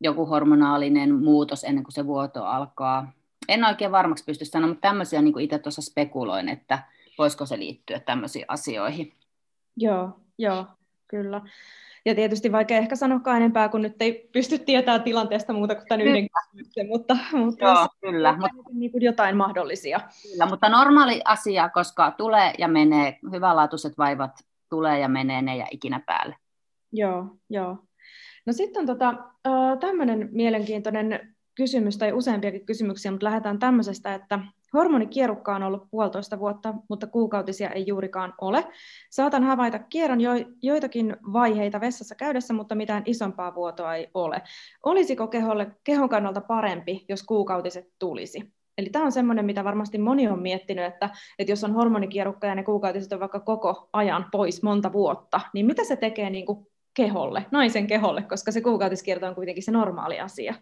joku 0.00 0.26
hormonaalinen 0.26 1.14
muutos 1.14 1.64
ennen 1.64 1.84
kuin 1.84 1.92
se 1.92 2.06
vuoto 2.06 2.44
alkaa. 2.44 3.12
En 3.48 3.64
oikein 3.64 3.92
varmaksi 3.92 4.24
pysty 4.24 4.44
sanomaan, 4.44 4.70
mutta 4.70 4.88
tämmöisiä 4.88 5.22
niin 5.22 5.40
itse 5.40 5.58
tuossa 5.58 5.82
spekuloin, 5.82 6.48
että 6.48 6.82
voisiko 7.18 7.46
se 7.46 7.58
liittyä 7.58 8.00
tämmöisiin 8.00 8.44
asioihin. 8.48 9.12
Joo, 9.76 10.20
joo, 10.38 10.66
kyllä. 11.08 11.42
Ja 12.08 12.14
tietysti 12.14 12.52
vaikea 12.52 12.78
ehkä 12.78 12.96
sanoa 12.96 13.36
enempää, 13.36 13.68
kun 13.68 13.82
nyt 13.82 14.02
ei 14.02 14.28
pysty 14.32 14.58
tietämään 14.58 15.02
tilanteesta 15.02 15.52
muuta 15.52 15.74
kuin 15.74 15.86
tämän 15.88 16.06
yhden 16.06 16.26
kysymyksen, 16.28 16.86
mutta, 16.86 17.16
mutta 17.32 17.64
Joo, 17.64 17.88
kyllä. 18.00 18.32
Mutta, 18.32 18.70
niin 18.72 18.92
kuin 18.92 19.02
jotain 19.02 19.36
mahdollisia. 19.36 20.00
Kyllä, 20.22 20.46
mutta 20.46 20.68
normaali 20.68 21.20
asia, 21.24 21.68
koska 21.68 22.10
tulee 22.10 22.52
ja 22.58 22.68
menee, 22.68 23.18
hyvänlaatuiset 23.32 23.98
vaivat 23.98 24.30
tulee 24.68 24.98
ja 24.98 25.08
menee, 25.08 25.42
ne 25.42 25.56
ja 25.56 25.66
ikinä 25.70 26.00
päälle. 26.06 26.36
Joo, 26.92 27.26
joo. 27.50 27.78
No 28.46 28.52
sitten 28.52 28.80
on 28.80 28.86
tota, 28.86 29.14
tämmöinen 29.80 30.28
mielenkiintoinen 30.32 31.34
kysymys 31.54 31.98
tai 31.98 32.12
useampiakin 32.12 32.66
kysymyksiä, 32.66 33.10
mutta 33.10 33.24
lähdetään 33.24 33.58
tämmöisestä, 33.58 34.14
että 34.14 34.38
hormonikierukka 34.74 35.54
on 35.54 35.62
ollut 35.62 35.90
puolitoista 35.90 36.38
vuotta, 36.38 36.74
mutta 36.88 37.06
kuukautisia 37.06 37.70
ei 37.70 37.86
juurikaan 37.86 38.34
ole. 38.40 38.66
Saatan 39.10 39.44
havaita 39.44 39.78
kierron 39.78 40.20
jo, 40.20 40.32
joitakin 40.62 41.16
vaiheita 41.32 41.80
vessassa 41.80 42.14
käydessä, 42.14 42.54
mutta 42.54 42.74
mitään 42.74 43.02
isompaa 43.06 43.54
vuotoa 43.54 43.94
ei 43.94 44.10
ole. 44.14 44.42
Olisiko 44.84 45.26
keholle, 45.26 45.70
kehon 45.84 46.08
kannalta 46.08 46.40
parempi, 46.40 47.04
jos 47.08 47.22
kuukautiset 47.22 47.88
tulisi? 47.98 48.52
Eli 48.78 48.90
tämä 48.90 49.04
on 49.04 49.12
semmoinen, 49.12 49.44
mitä 49.44 49.64
varmasti 49.64 49.98
moni 49.98 50.28
on 50.28 50.42
miettinyt, 50.42 50.84
että, 50.84 51.10
että 51.38 51.52
jos 51.52 51.64
on 51.64 51.72
hormonikierukka 51.72 52.46
ja 52.46 52.54
ne 52.54 52.62
kuukautiset 52.62 53.12
on 53.12 53.20
vaikka 53.20 53.40
koko 53.40 53.88
ajan 53.92 54.26
pois 54.32 54.62
monta 54.62 54.92
vuotta, 54.92 55.40
niin 55.54 55.66
mitä 55.66 55.84
se 55.84 55.96
tekee 55.96 56.30
niin 56.30 56.46
kuin 56.46 56.66
keholle, 56.94 57.46
naisen 57.50 57.86
keholle, 57.86 58.22
koska 58.22 58.52
se 58.52 58.60
kuukautiskierto 58.60 59.26
on 59.26 59.34
kuitenkin 59.34 59.62
se 59.62 59.72
normaali 59.72 60.20
asia. 60.20 60.54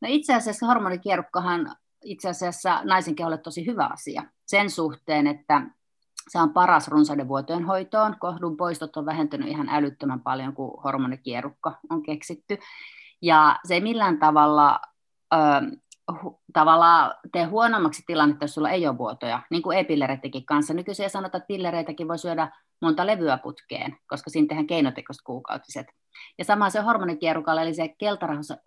No 0.00 0.08
itse 0.10 0.34
asiassa 0.34 0.66
hormonikierukkahan 0.66 1.76
itse 2.04 2.28
asiassa 2.28 2.80
naisen 2.84 3.14
keholle 3.14 3.38
tosi 3.38 3.66
hyvä 3.66 3.86
asia 3.92 4.22
sen 4.46 4.70
suhteen, 4.70 5.26
että 5.26 5.62
se 6.28 6.38
on 6.38 6.52
paras 6.52 6.88
runsaiden 6.88 7.28
vuotojen 7.28 7.64
hoitoon. 7.64 8.16
Kohdun 8.20 8.56
poistot 8.56 8.96
on 8.96 9.06
vähentynyt 9.06 9.48
ihan 9.48 9.68
älyttömän 9.68 10.20
paljon, 10.20 10.54
kun 10.54 10.82
hormonikierukka 10.82 11.78
on 11.90 12.02
keksitty. 12.02 12.58
Ja 13.22 13.58
se 13.64 13.74
ei 13.74 13.80
millään 13.80 14.18
tavalla 14.18 14.80
ö, 15.34 15.38
tavallaan 16.52 17.14
tee 17.32 17.44
huonommaksi 17.44 18.02
tilannetta, 18.06 18.44
jos 18.44 18.54
sulla 18.54 18.70
ei 18.70 18.86
ole 18.86 18.98
vuotoja, 18.98 19.42
niin 19.50 19.62
kuin 19.62 19.78
e-pillereittenkin 19.78 20.46
kanssa. 20.46 20.74
Nykyisin 20.74 21.02
ei 21.02 21.10
sanota, 21.10 21.36
että 21.36 21.46
pillereitäkin 21.46 22.08
voi 22.08 22.18
syödä 22.18 22.52
monta 22.82 23.06
levyä 23.06 23.38
putkeen, 23.38 23.96
koska 24.08 24.30
siinä 24.30 24.48
tehdään 24.48 24.66
keinotekoiset 24.66 25.22
kuukautiset. 25.24 25.86
Ja 26.38 26.44
sama 26.44 26.70
se 26.70 26.80
hormonikierukalla, 26.80 27.62
eli 27.62 27.74
se 27.74 27.94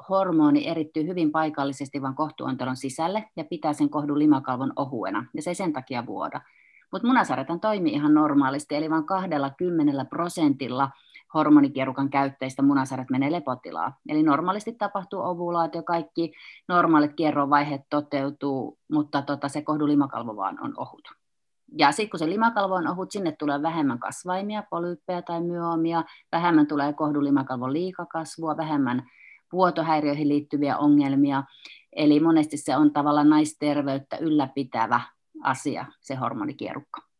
hormoni 0.10 0.68
erittyy 0.68 1.08
hyvin 1.08 1.32
paikallisesti 1.32 2.02
vain 2.02 2.16
kohtuontelon 2.16 2.78
sisälle 2.78 3.30
ja 3.36 3.44
pitää 3.44 3.74
sen 3.74 3.90
kohdun 3.90 4.20
limakalvon 4.20 4.74
ohuena, 4.76 5.26
ja 5.36 5.42
se 5.42 5.50
ei 5.50 5.56
sen 5.56 5.74
takia 5.74 6.06
vuoda. 6.06 6.42
Mutta 6.92 7.08
munasarjatan 7.08 7.60
toimii 7.60 7.94
ihan 7.94 8.14
normaalisti, 8.14 8.76
eli 8.76 8.90
vain 8.90 9.06
20 9.06 10.06
prosentilla 10.06 10.90
hormonikierukan 11.34 12.10
käytteistä 12.10 12.62
munasarjat 12.62 13.10
menee 13.10 13.32
lepotilaa. 13.32 13.98
Eli 14.10 14.24
normaalisti 14.24 14.74
tapahtuu 14.74 15.20
ovulaatio, 15.20 15.84
kaikki 15.84 16.34
normaalit 16.68 17.14
kierrovaiheet 17.14 17.82
toteutuu, 17.90 18.78
mutta 18.92 19.22
tota, 19.22 19.48
se 19.50 19.62
kohdulimakalvo 19.62 20.36
vaan 20.36 20.58
on 20.64 20.74
ohut. 20.78 21.08
Ja 21.78 21.92
sitten 21.92 22.10
kun 22.10 22.20
se 22.20 22.30
limakalvo 22.30 22.74
on 22.74 22.88
ohut, 22.88 23.12
sinne 23.12 23.32
tulee 23.32 23.62
vähemmän 23.62 24.00
kasvaimia, 24.00 24.64
polyyppejä 24.70 25.22
tai 25.22 25.42
myomia, 25.42 26.04
vähemmän 26.32 26.68
tulee 26.68 26.94
kohdulimakalvon 26.94 27.74
liikakasvua, 27.74 28.58
vähemmän 28.58 29.04
vuotohäiriöihin 29.52 30.30
liittyviä 30.30 30.78
ongelmia. 30.78 31.44
Eli 31.94 32.20
monesti 32.20 32.58
se 32.58 32.78
on 32.78 32.94
tavallaan 32.94 33.30
naisterveyttä 33.30 34.18
ylläpitävä 34.18 35.02
asia, 35.44 35.86
se 36.02 36.16
hormonikierukka. 36.16 37.11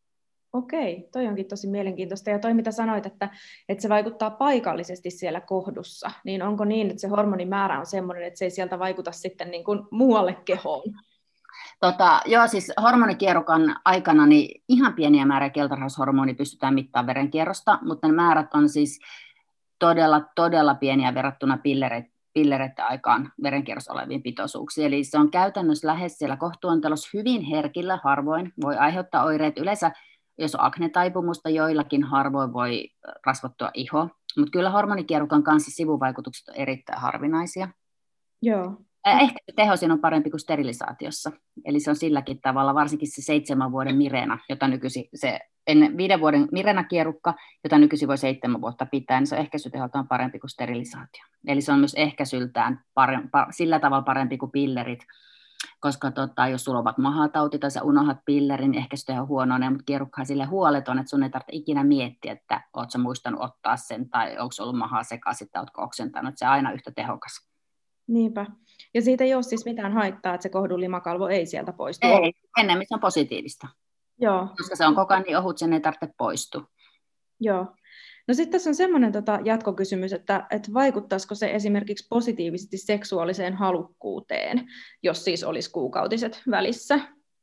Okei, 0.52 1.08
toi 1.12 1.26
onkin 1.26 1.48
tosi 1.48 1.66
mielenkiintoista. 1.66 2.30
Ja 2.30 2.38
toi, 2.38 2.54
mitä 2.54 2.70
sanoit, 2.70 3.06
että, 3.06 3.28
että 3.68 3.82
se 3.82 3.88
vaikuttaa 3.88 4.30
paikallisesti 4.30 5.10
siellä 5.10 5.40
kohdussa, 5.40 6.10
niin 6.24 6.42
onko 6.42 6.64
niin, 6.64 6.90
että 6.90 7.00
se 7.00 7.08
hormonimäärä 7.08 7.80
on 7.80 7.86
sellainen, 7.86 8.26
että 8.26 8.38
se 8.38 8.44
ei 8.44 8.50
sieltä 8.50 8.78
vaikuta 8.78 9.12
sitten 9.12 9.50
niin 9.50 9.64
kuin 9.64 9.80
muualle 9.90 10.36
kehoon? 10.44 10.82
Tota, 11.80 12.20
joo, 12.26 12.46
siis 12.48 12.72
hormonikierrokan 12.82 13.76
aikana 13.84 14.26
niin 14.26 14.62
ihan 14.68 14.94
pieniä 14.94 15.26
määriä 15.26 15.50
keltaraushormoni 15.50 16.34
pystytään 16.34 16.74
mittaamaan 16.74 17.06
verenkierrosta, 17.06 17.78
mutta 17.82 18.06
ne 18.06 18.14
määrät 18.14 18.54
on 18.54 18.68
siis 18.68 19.00
todella, 19.78 20.22
todella 20.34 20.74
pieniä 20.74 21.14
verrattuna 21.14 21.58
pillereiden 21.62 22.12
pillereiden 22.32 22.84
aikaan 22.84 23.32
verenkierrossa 23.42 23.92
oleviin 23.92 24.22
pitoisuuksiin. 24.22 24.86
Eli 24.86 25.04
se 25.04 25.18
on 25.18 25.30
käytännössä 25.30 25.88
lähes 25.88 26.18
siellä 26.18 26.36
kohtuontelossa 26.36 27.10
hyvin 27.14 27.42
herkillä, 27.42 27.98
harvoin 28.04 28.52
voi 28.62 28.76
aiheuttaa 28.76 29.24
oireet. 29.24 29.58
Yleensä 29.58 29.92
jos 30.38 30.54
on 30.54 30.64
aknetaipumusta, 30.64 31.50
joillakin 31.50 32.04
harvoin 32.04 32.52
voi 32.52 32.88
rasvottua 33.26 33.70
iho, 33.74 34.08
mutta 34.38 34.50
kyllä 34.52 34.70
hormonikierukan 34.70 35.42
kanssa 35.42 35.70
sivuvaikutukset 35.70 36.48
on 36.48 36.54
erittäin 36.54 37.00
harvinaisia. 37.00 37.68
Joo. 38.42 38.76
Ehkä 39.06 39.38
se 39.46 39.52
teho 39.56 39.76
siinä 39.76 39.94
on 39.94 40.00
parempi 40.00 40.30
kuin 40.30 40.40
sterilisaatiossa. 40.40 41.32
Eli 41.64 41.80
se 41.80 41.90
on 41.90 41.96
silläkin 41.96 42.40
tavalla, 42.40 42.74
varsinkin 42.74 43.08
se 43.10 43.22
seitsemän 43.22 43.72
vuoden 43.72 43.96
Mirena, 43.96 44.38
jota 44.48 44.68
nykyisin, 44.68 45.04
se 45.14 45.38
ennen 45.66 45.96
viiden 45.96 46.20
vuoden 46.20 46.48
Mirena-kierukka, 46.52 47.34
jota 47.64 47.78
nykyisin 47.78 48.08
voi 48.08 48.18
seitsemän 48.18 48.60
vuotta 48.60 48.86
pitää, 48.86 49.20
niin 49.20 49.26
se 49.26 49.34
on 49.34 49.40
ehkäisyteholtaan 49.40 50.08
parempi 50.08 50.38
kuin 50.38 50.50
sterilisaatio. 50.50 51.24
Eli 51.46 51.60
se 51.60 51.72
on 51.72 51.78
myös 51.78 51.94
ehkäisyltään 51.94 52.80
parempi, 52.94 53.28
sillä 53.50 53.78
tavalla 53.78 54.02
parempi 54.02 54.38
kuin 54.38 54.52
pillerit, 54.52 55.00
koska 55.80 56.10
tota, 56.10 56.48
jos 56.48 56.64
sulla 56.64 56.78
on 56.78 56.94
mahatauti 56.98 57.58
tai 57.58 57.70
sä 57.70 57.82
unohat 57.82 58.18
pillerin, 58.24 58.70
niin 58.70 58.82
ehkä 58.82 58.96
se 58.96 59.20
on 59.20 59.28
huonoinen, 59.28 59.72
mutta 59.72 59.84
kierukkahan 59.84 60.26
sille 60.26 60.44
huoleton, 60.44 60.98
että 60.98 61.10
sun 61.10 61.22
ei 61.22 61.30
tarvitse 61.30 61.56
ikinä 61.56 61.84
miettiä, 61.84 62.32
että 62.32 62.60
oot 62.76 62.90
sä 62.90 62.98
muistanut 62.98 63.40
ottaa 63.40 63.76
sen 63.76 64.10
tai 64.10 64.38
onko 64.38 64.54
ollut 64.60 64.78
mahaa 64.78 65.04
sekaisin 65.04 65.48
tai 65.52 65.62
ootko 65.62 65.82
oksentanut, 65.82 66.28
että 66.28 66.38
se 66.38 66.44
on 66.44 66.52
aina 66.52 66.72
yhtä 66.72 66.92
tehokas. 66.96 67.48
Niinpä. 68.06 68.46
Ja 68.94 69.02
siitä 69.02 69.24
ei 69.24 69.34
ole 69.34 69.42
siis 69.42 69.64
mitään 69.64 69.92
haittaa, 69.92 70.34
että 70.34 70.42
se 70.42 70.48
kohdun 70.48 70.80
limakalvo 70.80 71.28
ei 71.28 71.46
sieltä 71.46 71.72
poistu. 71.72 72.06
Ei, 72.06 72.32
enemmän 72.58 72.86
se 72.88 72.94
on 72.94 73.00
positiivista. 73.00 73.68
Joo. 74.18 74.48
Koska 74.56 74.76
se 74.76 74.86
on 74.86 74.94
koko 74.94 75.14
ajan 75.14 75.24
niin 75.26 75.38
ohut, 75.38 75.58
sen 75.58 75.72
ei 75.72 75.80
tarvitse 75.80 76.14
poistua. 76.18 76.66
Joo. 77.40 77.66
No 78.28 78.34
sitten 78.34 78.52
tässä 78.52 78.70
on 78.70 78.74
semmoinen 78.74 79.12
tota, 79.12 79.38
jatkokysymys, 79.44 80.12
että, 80.12 80.46
että 80.50 80.74
vaikuttaisiko 80.74 81.34
se 81.34 81.54
esimerkiksi 81.54 82.06
positiivisesti 82.10 82.78
seksuaaliseen 82.78 83.54
halukkuuteen, 83.54 84.66
jos 85.02 85.24
siis 85.24 85.44
olisi 85.44 85.70
kuukautiset 85.70 86.42
välissä? 86.50 87.00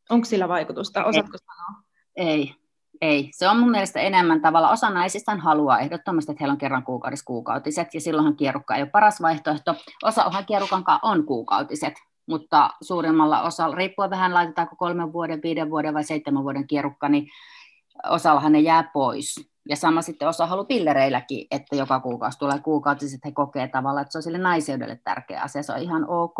Onko 0.10 0.26
sillä 0.26 0.48
vaikutusta? 0.48 1.06
Osaatko 1.06 1.38
ei. 1.38 1.46
sanoa? 1.46 1.84
Ei, 2.16 2.56
ei. 3.02 3.30
Se 3.32 3.50
on 3.50 3.60
mun 3.60 3.72
mielestä 3.72 4.00
enemmän 4.00 4.42
tavalla, 4.42 4.72
osa 4.72 4.90
naisista 4.90 5.36
haluaa 5.36 5.80
ehdottomasti, 5.80 6.32
että 6.32 6.42
heillä 6.42 6.52
on 6.52 6.58
kerran 6.58 6.84
kuukaudessa 6.84 7.26
kuukautiset, 7.26 7.94
ja 7.94 8.02
silloinhan 8.02 8.36
kierukka 8.36 8.76
ei 8.76 8.82
ole 8.82 8.90
paras 8.90 9.22
vaihtoehto. 9.22 9.76
Osa 10.04 10.26
ohan 10.26 10.46
kierukan 10.46 10.84
on 11.02 11.26
kuukautiset, 11.26 11.94
mutta 12.26 12.70
suurimmalla 12.82 13.42
osalla, 13.42 13.76
riippuen 13.76 14.10
vähän 14.10 14.34
laitetaanko 14.34 14.76
kolmen 14.76 15.14
vuoden, 15.14 15.40
viiden 15.44 15.70
vuoden 15.70 15.94
vai 15.94 16.04
seitsemän 16.04 16.44
vuoden 16.44 16.68
kierukka, 16.68 17.10
niin 17.10 17.28
osallahan 18.10 18.52
ne 18.52 18.60
jää 18.60 18.90
pois. 18.94 19.49
Ja 19.70 19.76
sama 19.76 20.02
sitten 20.02 20.28
osa 20.28 20.46
haluaa 20.46 20.66
pillereilläkin, 20.66 21.48
että 21.52 21.76
joka 21.76 22.00
kuukausi 22.00 22.40
tulee 22.40 22.60
kuukautiset, 22.60 23.20
he 23.26 23.32
kokee 23.32 23.68
tavallaan, 23.68 24.02
että 24.02 24.12
se 24.12 24.18
on 24.18 24.24
sille 24.24 24.38
naiseudelle 24.38 25.00
tärkeä 25.04 25.42
asia, 25.42 25.64
se 25.64 25.74
on 25.74 25.80
ihan 25.80 26.06
ok, 26.08 26.38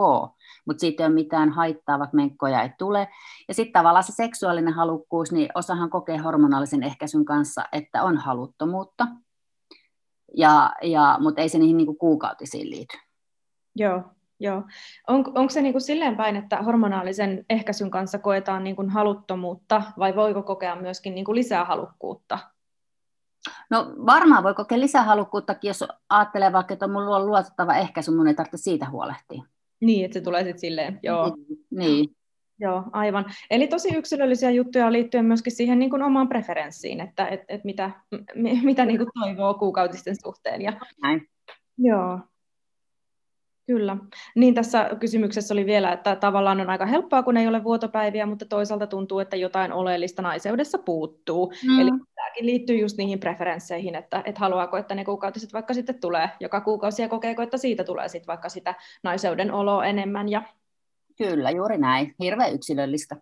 mutta 0.66 0.82
siitä 0.82 1.04
ei 1.04 1.08
ole 1.08 1.14
mitään 1.14 1.50
haittaa, 1.50 2.00
vaikka 2.00 2.16
menkkoja 2.16 2.62
ei 2.62 2.70
tule. 2.78 3.08
Ja 3.48 3.54
sitten 3.54 3.74
tavallaan 3.74 4.04
se 4.04 4.14
seksuaalinen 4.14 4.74
halukkuus, 4.74 5.32
niin 5.32 5.50
osahan 5.56 5.90
kokee 5.90 6.18
hormonaalisen 6.18 6.84
ehkäisyn 6.84 7.26
kanssa, 7.26 7.66
että 7.72 8.04
on 8.04 8.18
haluttomuutta, 8.18 9.08
ja, 10.38 10.72
ja, 10.82 11.18
mutta 11.20 11.42
ei 11.42 11.50
se 11.50 11.58
niihin 11.58 11.78
niinku 11.78 11.96
kuukautisiin 11.96 12.70
liity. 12.70 12.98
Joo, 13.76 14.04
Joo. 14.42 14.64
On, 15.08 15.20
onko 15.36 15.50
se 15.50 15.62
niin 15.62 15.74
kuin 15.74 15.82
silleen 15.82 16.18
päin, 16.18 16.36
että 16.36 16.58
hormonaalisen 16.58 17.46
ehkäisyn 17.50 17.92
kanssa 17.92 18.20
koetaan 18.20 18.64
niin 18.64 18.76
kuin 18.76 18.90
haluttomuutta, 18.90 19.84
vai 19.98 20.16
voiko 20.16 20.44
kokea 20.44 20.76
myöskin 20.76 21.16
niin 21.16 21.26
kuin 21.26 21.36
lisää 21.36 21.66
halukkuutta 21.66 22.40
No 23.70 23.94
varmaan 24.06 24.44
voi 24.44 24.54
kokea 24.54 24.80
lisähalukkuuttakin, 24.80 25.68
jos 25.68 25.84
ajattelee 26.10 26.54
vaikka, 26.54 26.74
että 26.74 26.88
mulla 26.88 27.16
on 27.16 27.26
luotettava 27.26 27.76
ehkäisy, 27.76 28.12
mun 28.12 28.28
ei 28.28 28.34
tarvitse 28.34 28.58
siitä 28.58 28.90
huolehtia. 28.90 29.44
Niin, 29.82 30.06
että 30.06 30.14
se 30.14 30.22
tulee 30.22 30.44
sitten 30.44 30.60
silleen, 30.60 31.00
joo. 31.04 31.36
Niin. 31.36 31.60
niin. 31.72 32.16
Joo, 32.62 32.84
aivan. 32.92 33.26
Eli 33.50 33.68
tosi 33.68 33.96
yksilöllisiä 33.96 34.52
juttuja 34.52 34.92
liittyen 34.92 35.26
myöskin 35.26 35.54
siihen 35.54 35.80
niin 35.80 35.90
kuin 35.90 36.04
omaan 36.04 36.30
preferenssiin, 36.30 37.02
että 37.02 37.28
et, 37.28 37.42
et 37.48 37.64
mitä, 37.64 37.92
mitä 38.64 38.86
niin 38.86 38.98
kuin 38.98 39.10
toivoo 39.20 39.54
kuukautisten 39.54 40.16
suhteen. 40.24 40.62
Ja, 40.62 40.74
Näin. 41.02 41.28
Joo, 41.78 42.20
Kyllä. 43.70 43.98
Niin 44.36 44.54
tässä 44.54 44.90
kysymyksessä 45.00 45.54
oli 45.54 45.66
vielä, 45.66 45.92
että 45.92 46.16
tavallaan 46.16 46.62
on 46.62 46.70
aika 46.70 46.86
helppoa, 46.86 47.24
kun 47.24 47.38
ei 47.38 47.48
ole 47.48 47.64
vuotopäiviä, 47.64 48.26
mutta 48.26 48.46
toisaalta 48.46 48.88
tuntuu, 48.88 49.20
että 49.20 49.36
jotain 49.36 49.74
oleellista 49.74 50.22
naiseudessa 50.22 50.78
puuttuu. 50.78 51.54
Mm. 51.68 51.80
Eli 51.80 51.90
tämäkin 52.16 52.46
liittyy 52.46 52.78
just 52.78 52.98
niihin 52.98 53.20
preferensseihin, 53.20 53.96
että, 53.96 54.24
että 54.26 54.40
haluaako, 54.40 54.78
että 54.78 54.96
ne 54.96 55.06
kuukautiset 55.06 55.54
vaikka 55.54 55.74
sitten 55.74 56.00
tulee 56.02 56.30
joka 56.40 56.62
kuukausi 56.62 57.02
ja 57.02 57.10
kokeeko, 57.10 57.42
että 57.42 57.58
siitä 57.58 57.84
tulee 57.84 58.08
sitten 58.08 58.28
vaikka 58.28 58.50
sitä 58.50 58.76
naiseuden 59.04 59.52
oloa 59.52 59.86
enemmän. 59.86 60.30
Ja... 60.30 60.42
Kyllä, 61.18 61.52
juuri 61.52 61.78
näin. 61.78 62.16
Hirveän 62.20 62.54
yksilöllistä. 62.54 63.16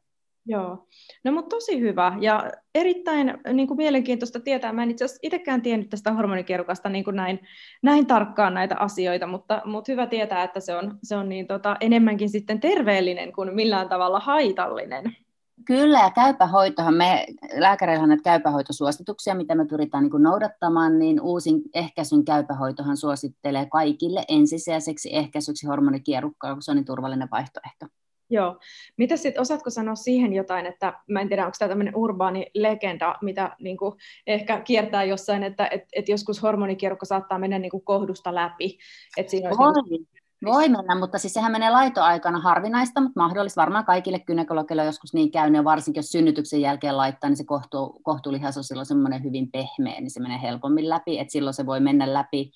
Joo, 0.49 0.87
no 1.23 1.31
mutta 1.31 1.55
tosi 1.55 1.79
hyvä 1.79 2.17
ja 2.21 2.51
erittäin 2.75 3.33
niin 3.53 3.67
kuin 3.67 3.77
mielenkiintoista 3.77 4.39
tietää. 4.39 4.73
Mä 4.73 4.83
en 4.83 4.91
itse 4.91 5.05
asiassa 5.05 5.19
itsekään 5.23 5.61
tiennyt 5.61 5.89
tästä 5.89 6.13
hormonikierukasta 6.13 6.89
niin 6.89 7.03
kuin 7.03 7.15
näin, 7.15 7.39
näin 7.83 8.05
tarkkaan 8.05 8.53
näitä 8.53 8.75
asioita, 8.79 9.27
mutta, 9.27 9.61
mutta 9.65 9.91
hyvä 9.91 10.07
tietää, 10.07 10.43
että 10.43 10.59
se 10.59 10.75
on, 10.75 10.99
se 11.03 11.15
on 11.15 11.29
niin, 11.29 11.47
tota, 11.47 11.77
enemmänkin 11.81 12.29
sitten 12.29 12.59
terveellinen 12.59 13.33
kuin 13.33 13.55
millään 13.55 13.89
tavalla 13.89 14.19
haitallinen. 14.19 15.15
Kyllä, 15.65 15.99
ja 15.99 16.11
käypähoitohan 16.11 16.93
me, 16.93 17.25
lääkäreillä 17.55 18.03
on 18.03 18.09
näitä 18.09 18.23
käypähoitosuosituksia, 18.23 19.35
mitä 19.35 19.55
me 19.55 19.65
pyritään 19.65 20.03
niin 20.03 20.23
noudattamaan, 20.23 20.99
niin 20.99 21.21
uusin 21.21 21.61
ehkäisyn 21.73 22.25
käypähoitohan 22.25 22.97
suosittelee 22.97 23.65
kaikille 23.65 24.25
ensisijaiseksi 24.27 25.15
ehkäisyksi 25.15 25.67
hormonikierukkaa, 25.67 26.53
kun 26.53 26.61
se 26.61 26.71
on 26.71 26.77
niin 26.77 26.85
turvallinen 26.85 27.27
vaihtoehto. 27.31 27.85
Joo. 28.29 28.59
Mitä 28.97 29.17
sitten, 29.17 29.41
osaatko 29.41 29.69
sanoa 29.69 29.95
siihen 29.95 30.33
jotain, 30.33 30.65
että 30.65 30.93
mä 31.07 31.21
en 31.21 31.27
tiedä, 31.27 31.45
onko 31.45 31.55
tämä 31.59 31.69
tämmöinen 31.69 31.95
urbaani 31.95 32.45
legenda, 32.53 33.15
mitä 33.21 33.55
niin 33.59 33.77
kuin, 33.77 33.95
ehkä 34.27 34.61
kiertää 34.61 35.03
jossain, 35.03 35.43
että 35.43 35.67
et, 35.71 35.83
et 35.93 36.09
joskus 36.09 36.41
hormonikierukka 36.41 37.05
saattaa 37.05 37.39
mennä 37.39 37.59
niin 37.59 37.71
kuin 37.71 37.83
kohdusta 37.83 38.35
läpi. 38.35 38.77
Että 39.17 39.31
siinä 39.31 39.49
olisi 39.49 39.59
Voi. 39.59 39.89
Niin. 39.89 40.07
Voi 40.45 40.69
mennä, 40.69 40.95
mutta 40.99 41.17
siis 41.17 41.33
sehän 41.33 41.51
menee 41.51 41.69
laitoaikana 41.69 42.39
harvinaista, 42.39 43.01
mutta 43.01 43.19
mahdollista 43.19 43.61
varmaan 43.61 43.85
kaikille 43.85 44.19
gynekologille 44.19 44.85
joskus 44.85 45.13
niin 45.13 45.31
käynyt, 45.31 45.59
ja 45.59 45.63
varsinkin 45.63 45.99
jos 45.99 46.09
synnytyksen 46.09 46.61
jälkeen 46.61 46.97
laittaa, 46.97 47.29
niin 47.29 47.37
se 47.37 47.43
kohtu, 47.43 47.99
kohtuulihas 48.03 48.57
on 48.57 48.63
silloin 48.63 48.85
semmoinen 48.85 49.23
hyvin 49.23 49.51
pehmeä, 49.51 50.01
niin 50.01 50.11
se 50.11 50.19
menee 50.19 50.41
helpommin 50.41 50.89
läpi, 50.89 51.19
että 51.19 51.31
silloin 51.31 51.53
se 51.53 51.65
voi 51.65 51.79
mennä 51.79 52.13
läpi, 52.13 52.51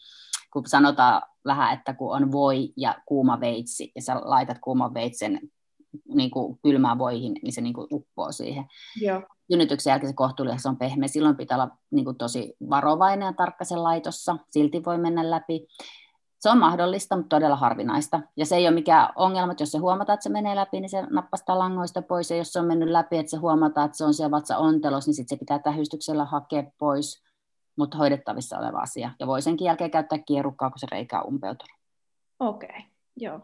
kun 0.53 0.63
sanotaan 0.67 1.21
vähän, 1.45 1.73
että 1.73 1.93
kun 1.93 2.15
on 2.15 2.31
voi 2.31 2.73
ja 2.77 2.95
kuuma 3.05 3.39
veitsi, 3.39 3.91
ja 3.95 4.01
sä 4.01 4.21
laitat 4.23 4.57
kuuman 4.62 4.93
veitsen 4.93 5.39
niin 6.13 6.32
kuin 6.32 6.60
kylmään 6.63 6.97
voihin, 6.97 7.34
niin 7.43 7.54
se 7.54 7.62
niin 7.62 7.73
kuin 7.73 7.88
uppoo 7.91 8.32
siihen. 8.32 8.65
Joo. 9.01 9.21
Synnytyksen 9.51 9.91
jälkeen 9.91 10.10
se 10.10 10.15
kohtuullisuus 10.15 10.65
on 10.65 10.77
pehmeä. 10.77 11.08
Silloin 11.08 11.38
pitää 11.38 11.58
olla 11.58 11.77
niin 11.91 12.06
kuin 12.06 12.17
tosi 12.17 12.56
varovainen 12.69 13.25
ja 13.25 13.34
tarkka 13.34 13.65
sen 13.65 13.84
laitossa. 13.84 14.38
Silti 14.49 14.86
voi 14.86 14.97
mennä 14.97 15.30
läpi. 15.32 15.67
Se 16.39 16.49
on 16.49 16.58
mahdollista, 16.58 17.17
mutta 17.17 17.36
todella 17.36 17.56
harvinaista. 17.56 18.21
Ja 18.38 18.45
se 18.45 18.56
ei 18.56 18.67
ole 18.67 18.75
mikään 18.75 19.10
ongelma, 19.15 19.51
että 19.51 19.62
jos 19.62 19.71
se 19.71 19.77
huomataan, 19.77 20.13
että 20.13 20.23
se 20.23 20.30
menee 20.30 20.56
läpi, 20.56 20.80
niin 20.80 20.89
se 20.89 21.01
nappastaa 21.01 21.60
langoista 21.60 22.01
pois. 22.01 22.32
Ja 22.32 22.38
jos 22.38 22.54
se 22.54 22.60
on 22.60 22.67
mennyt 22.67 22.89
läpi, 22.89 23.17
että 23.17 23.30
se 23.30 23.38
huomataan, 23.38 23.86
että 23.86 23.97
se 23.97 24.06
on 24.06 24.13
siellä 24.13 24.32
vatsa-ontelos, 24.32 25.08
niin 25.08 25.15
sitten 25.15 25.38
se 25.38 25.39
pitää 25.39 25.60
tähystyksellä 25.60 26.25
hakea 26.25 26.63
pois. 26.77 27.23
Mutta 27.75 27.97
hoidettavissa 27.97 28.58
oleva 28.58 28.80
asia. 28.80 29.12
Ja 29.19 29.27
voi 29.27 29.41
senkin 29.41 29.65
jälkeen 29.65 29.91
käyttää 29.91 30.19
kierukkaa, 30.19 30.69
kun 30.69 30.80
se 30.80 30.88
reikä 30.91 31.21
on 31.21 31.27
umpeutunut. 31.27 31.77
Okei, 32.39 32.69
okay. 32.69 32.82
joo. 33.17 33.39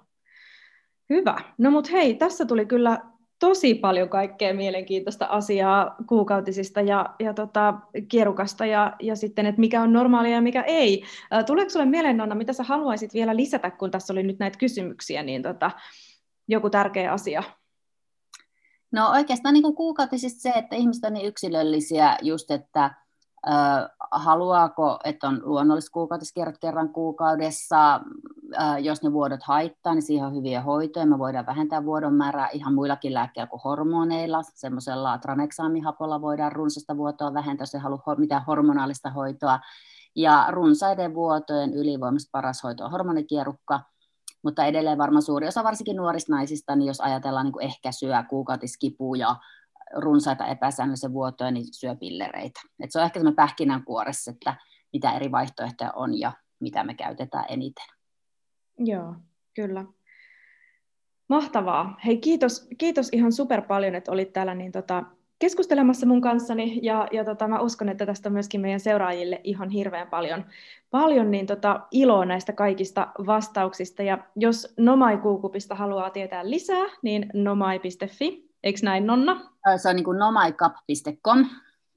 Hyvä. 1.09 1.35
No 1.57 1.71
mut 1.71 1.91
hei, 1.91 2.15
tässä 2.15 2.45
tuli 2.45 2.65
kyllä 2.65 2.99
tosi 3.39 3.75
paljon 3.75 4.09
kaikkea 4.09 4.53
mielenkiintoista 4.53 5.25
asiaa 5.25 5.95
kuukautisista 6.07 6.81
ja, 6.81 7.15
ja 7.19 7.33
tota, 7.33 7.73
kierukasta 8.07 8.65
ja, 8.65 8.95
ja 9.01 9.15
sitten, 9.15 9.45
että 9.45 9.59
mikä 9.59 9.81
on 9.81 9.93
normaalia 9.93 10.35
ja 10.35 10.41
mikä 10.41 10.61
ei. 10.61 11.03
Tuleeko 11.45 11.69
sinulle 11.69 11.91
mieleen, 11.91 12.17
Nonna, 12.17 12.35
mitä 12.35 12.53
sä 12.53 12.63
haluaisit 12.63 13.13
vielä 13.13 13.35
lisätä, 13.35 13.71
kun 13.71 13.91
tässä 13.91 14.13
oli 14.13 14.23
nyt 14.23 14.39
näitä 14.39 14.59
kysymyksiä, 14.59 15.23
niin 15.23 15.41
tota, 15.41 15.71
joku 16.47 16.69
tärkeä 16.69 17.11
asia? 17.11 17.43
No 18.91 19.11
oikeastaan 19.11 19.53
niin 19.53 19.75
kuukautisista 19.75 20.41
se, 20.41 20.49
että 20.49 20.75
ihmiset 20.75 21.03
on 21.03 21.13
niin 21.13 21.27
yksilöllisiä 21.27 22.17
just, 22.21 22.51
että 22.51 22.91
haluaako, 24.11 24.99
että 25.03 25.27
on 25.27 25.41
luonnolliset 25.43 25.89
kuukautiskierrot 25.89 26.57
kerran 26.57 26.89
kuukaudessa, 26.89 28.01
jos 28.81 29.03
ne 29.03 29.13
vuodot 29.13 29.43
haittaa, 29.43 29.93
niin 29.93 30.01
siihen 30.01 30.27
on 30.27 30.35
hyviä 30.35 30.61
hoitoja. 30.61 31.05
Me 31.05 31.19
voidaan 31.19 31.45
vähentää 31.45 31.85
vuodon 31.85 32.13
määrää 32.13 32.49
ihan 32.53 32.73
muillakin 32.73 33.13
lääkkeillä 33.13 33.47
kuin 33.47 33.61
hormoneilla. 33.63 34.41
Semmoisella 34.55 35.17
traneksaamihapolla 35.17 36.21
voidaan 36.21 36.51
runsasta 36.51 36.97
vuotoa 36.97 37.33
vähentää, 37.33 37.61
jos 37.63 37.75
ei 37.75 37.81
halua 37.81 38.15
mitään 38.17 38.45
hormonaalista 38.47 39.09
hoitoa. 39.09 39.59
Ja 40.15 40.45
runsaiden 40.49 41.13
vuotojen 41.13 41.73
ylivoimasta 41.73 42.29
paras 42.31 42.63
hoito 42.63 42.85
on 42.85 42.91
hormonikierukka, 42.91 43.79
mutta 44.43 44.65
edelleen 44.65 44.97
varmaan 44.97 45.21
suuri 45.21 45.47
osa 45.47 45.63
varsinkin 45.63 45.95
nuorista 45.95 46.33
naisista, 46.33 46.75
niin 46.75 46.87
jos 46.87 47.01
ajatellaan 47.01 47.45
niin 47.45 47.61
ehkäisyä, 47.61 48.23
kuukautiskipuja, 48.29 49.35
runsaita 49.95 50.47
epäsäännöllisiä 50.47 51.13
vuotoja, 51.13 51.51
niin 51.51 51.73
syö 51.73 51.95
pillereitä. 51.95 52.59
Et 52.83 52.91
se 52.91 52.99
on 52.99 53.05
ehkä 53.05 53.19
semmoinen 53.19 53.35
pähkinänkuoressa, 53.35 54.31
että 54.31 54.55
mitä 54.93 55.11
eri 55.11 55.31
vaihtoehtoja 55.31 55.91
on 55.95 56.19
ja 56.19 56.31
mitä 56.59 56.83
me 56.83 56.93
käytetään 56.93 57.45
eniten. 57.49 57.85
Joo, 58.79 59.15
kyllä. 59.55 59.85
Mahtavaa. 61.27 61.99
Hei, 62.05 62.17
kiitos, 62.17 62.67
kiitos 62.77 63.09
ihan 63.11 63.31
super 63.31 63.61
paljon, 63.61 63.95
että 63.95 64.11
olit 64.11 64.33
täällä 64.33 64.55
niin 64.55 64.71
tota, 64.71 65.03
keskustelemassa 65.39 66.05
mun 66.05 66.21
kanssani 66.21 66.79
ja, 66.83 67.07
ja 67.11 67.25
tota, 67.25 67.47
mä 67.47 67.61
uskon, 67.61 67.89
että 67.89 68.05
tästä 68.05 68.29
myöskin 68.29 68.61
meidän 68.61 68.79
seuraajille 68.79 69.41
ihan 69.43 69.69
hirveän 69.69 70.07
paljon, 70.07 70.45
paljon 70.91 71.31
niin 71.31 71.45
tota, 71.45 71.87
iloa 71.91 72.25
näistä 72.25 72.53
kaikista 72.53 73.07
vastauksista. 73.25 74.03
Ja 74.03 74.17
jos 74.35 74.73
Nomai 74.77 75.17
Kuukupista 75.17 75.75
haluaa 75.75 76.09
tietää 76.09 76.49
lisää, 76.49 76.85
niin 77.01 77.29
nomai.fi 77.33 78.46
Eikö 78.63 78.79
näin, 78.83 79.07
Nonna? 79.07 79.41
Se 79.77 79.89
on 79.89 79.95
niin 79.95 80.03
kuin 80.03 80.19
nomaikap.com. 80.19 81.45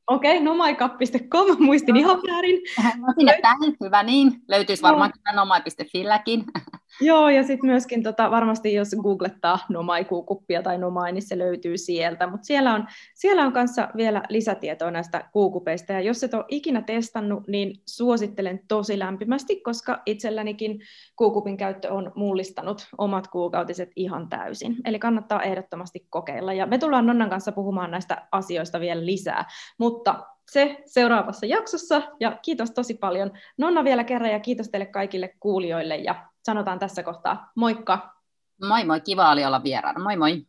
Okei, 0.06 0.32
okay, 0.32 0.44
nomaikap.com, 0.44 1.56
muistin 1.64 1.94
no. 1.94 2.00
ihan 2.00 2.22
väärin. 2.30 2.60
No 3.00 3.14
sinne 3.18 3.38
päin, 3.42 3.76
hyvä 3.80 4.02
niin. 4.02 4.42
Löytyisi 4.48 4.82
varmaan 4.82 5.12
no. 5.26 5.32
nomai.filläkin. 5.36 6.44
Joo, 7.00 7.28
ja 7.28 7.42
sitten 7.42 7.70
myöskin 7.70 8.02
tota, 8.02 8.30
varmasti 8.30 8.74
jos 8.74 8.96
googlettaa 9.02 9.58
Nomai-kuukuppia 9.68 10.62
tai 10.62 10.78
Nomai, 10.78 11.12
niin 11.12 11.22
se 11.22 11.38
löytyy 11.38 11.78
sieltä. 11.78 12.26
Mutta 12.26 12.46
siellä 12.46 12.74
on, 12.74 12.86
siellä 13.14 13.42
on 13.42 13.52
kanssa 13.52 13.88
vielä 13.96 14.22
lisätietoa 14.28 14.90
näistä 14.90 15.24
kuukupeista, 15.32 15.92
ja 15.92 16.00
jos 16.00 16.24
et 16.24 16.34
ole 16.34 16.44
ikinä 16.48 16.82
testannut, 16.82 17.48
niin 17.48 17.82
suosittelen 17.86 18.60
tosi 18.68 18.98
lämpimästi, 18.98 19.60
koska 19.60 20.02
itsellänikin 20.06 20.80
kuukupin 21.16 21.56
käyttö 21.56 21.92
on 21.92 22.12
mullistanut 22.14 22.86
omat 22.98 23.28
kuukautiset 23.28 23.90
ihan 23.96 24.28
täysin. 24.28 24.76
Eli 24.84 24.98
kannattaa 24.98 25.42
ehdottomasti 25.42 26.06
kokeilla, 26.10 26.52
ja 26.52 26.66
me 26.66 26.78
tullaan 26.78 27.06
Nonnan 27.06 27.30
kanssa 27.30 27.52
puhumaan 27.52 27.90
näistä 27.90 28.26
asioista 28.32 28.80
vielä 28.80 29.06
lisää. 29.06 29.44
Mutta 29.78 30.26
se 30.50 30.76
seuraavassa 30.86 31.46
jaksossa. 31.46 32.02
Ja 32.20 32.38
kiitos 32.42 32.70
tosi 32.70 32.94
paljon 32.94 33.32
Nonna 33.58 33.84
vielä 33.84 34.04
kerran 34.04 34.30
ja 34.30 34.40
kiitos 34.40 34.68
teille 34.68 34.86
kaikille 34.86 35.34
kuulijoille 35.40 35.96
ja 35.96 36.29
sanotaan 36.42 36.78
tässä 36.78 37.02
kohtaa 37.02 37.52
moikka! 37.54 38.20
Moi 38.68 38.84
moi, 38.84 39.00
kiva 39.00 39.30
oli 39.30 39.44
olla 39.44 39.62
vieraana. 39.62 40.00
Moi 40.00 40.16
moi! 40.16 40.46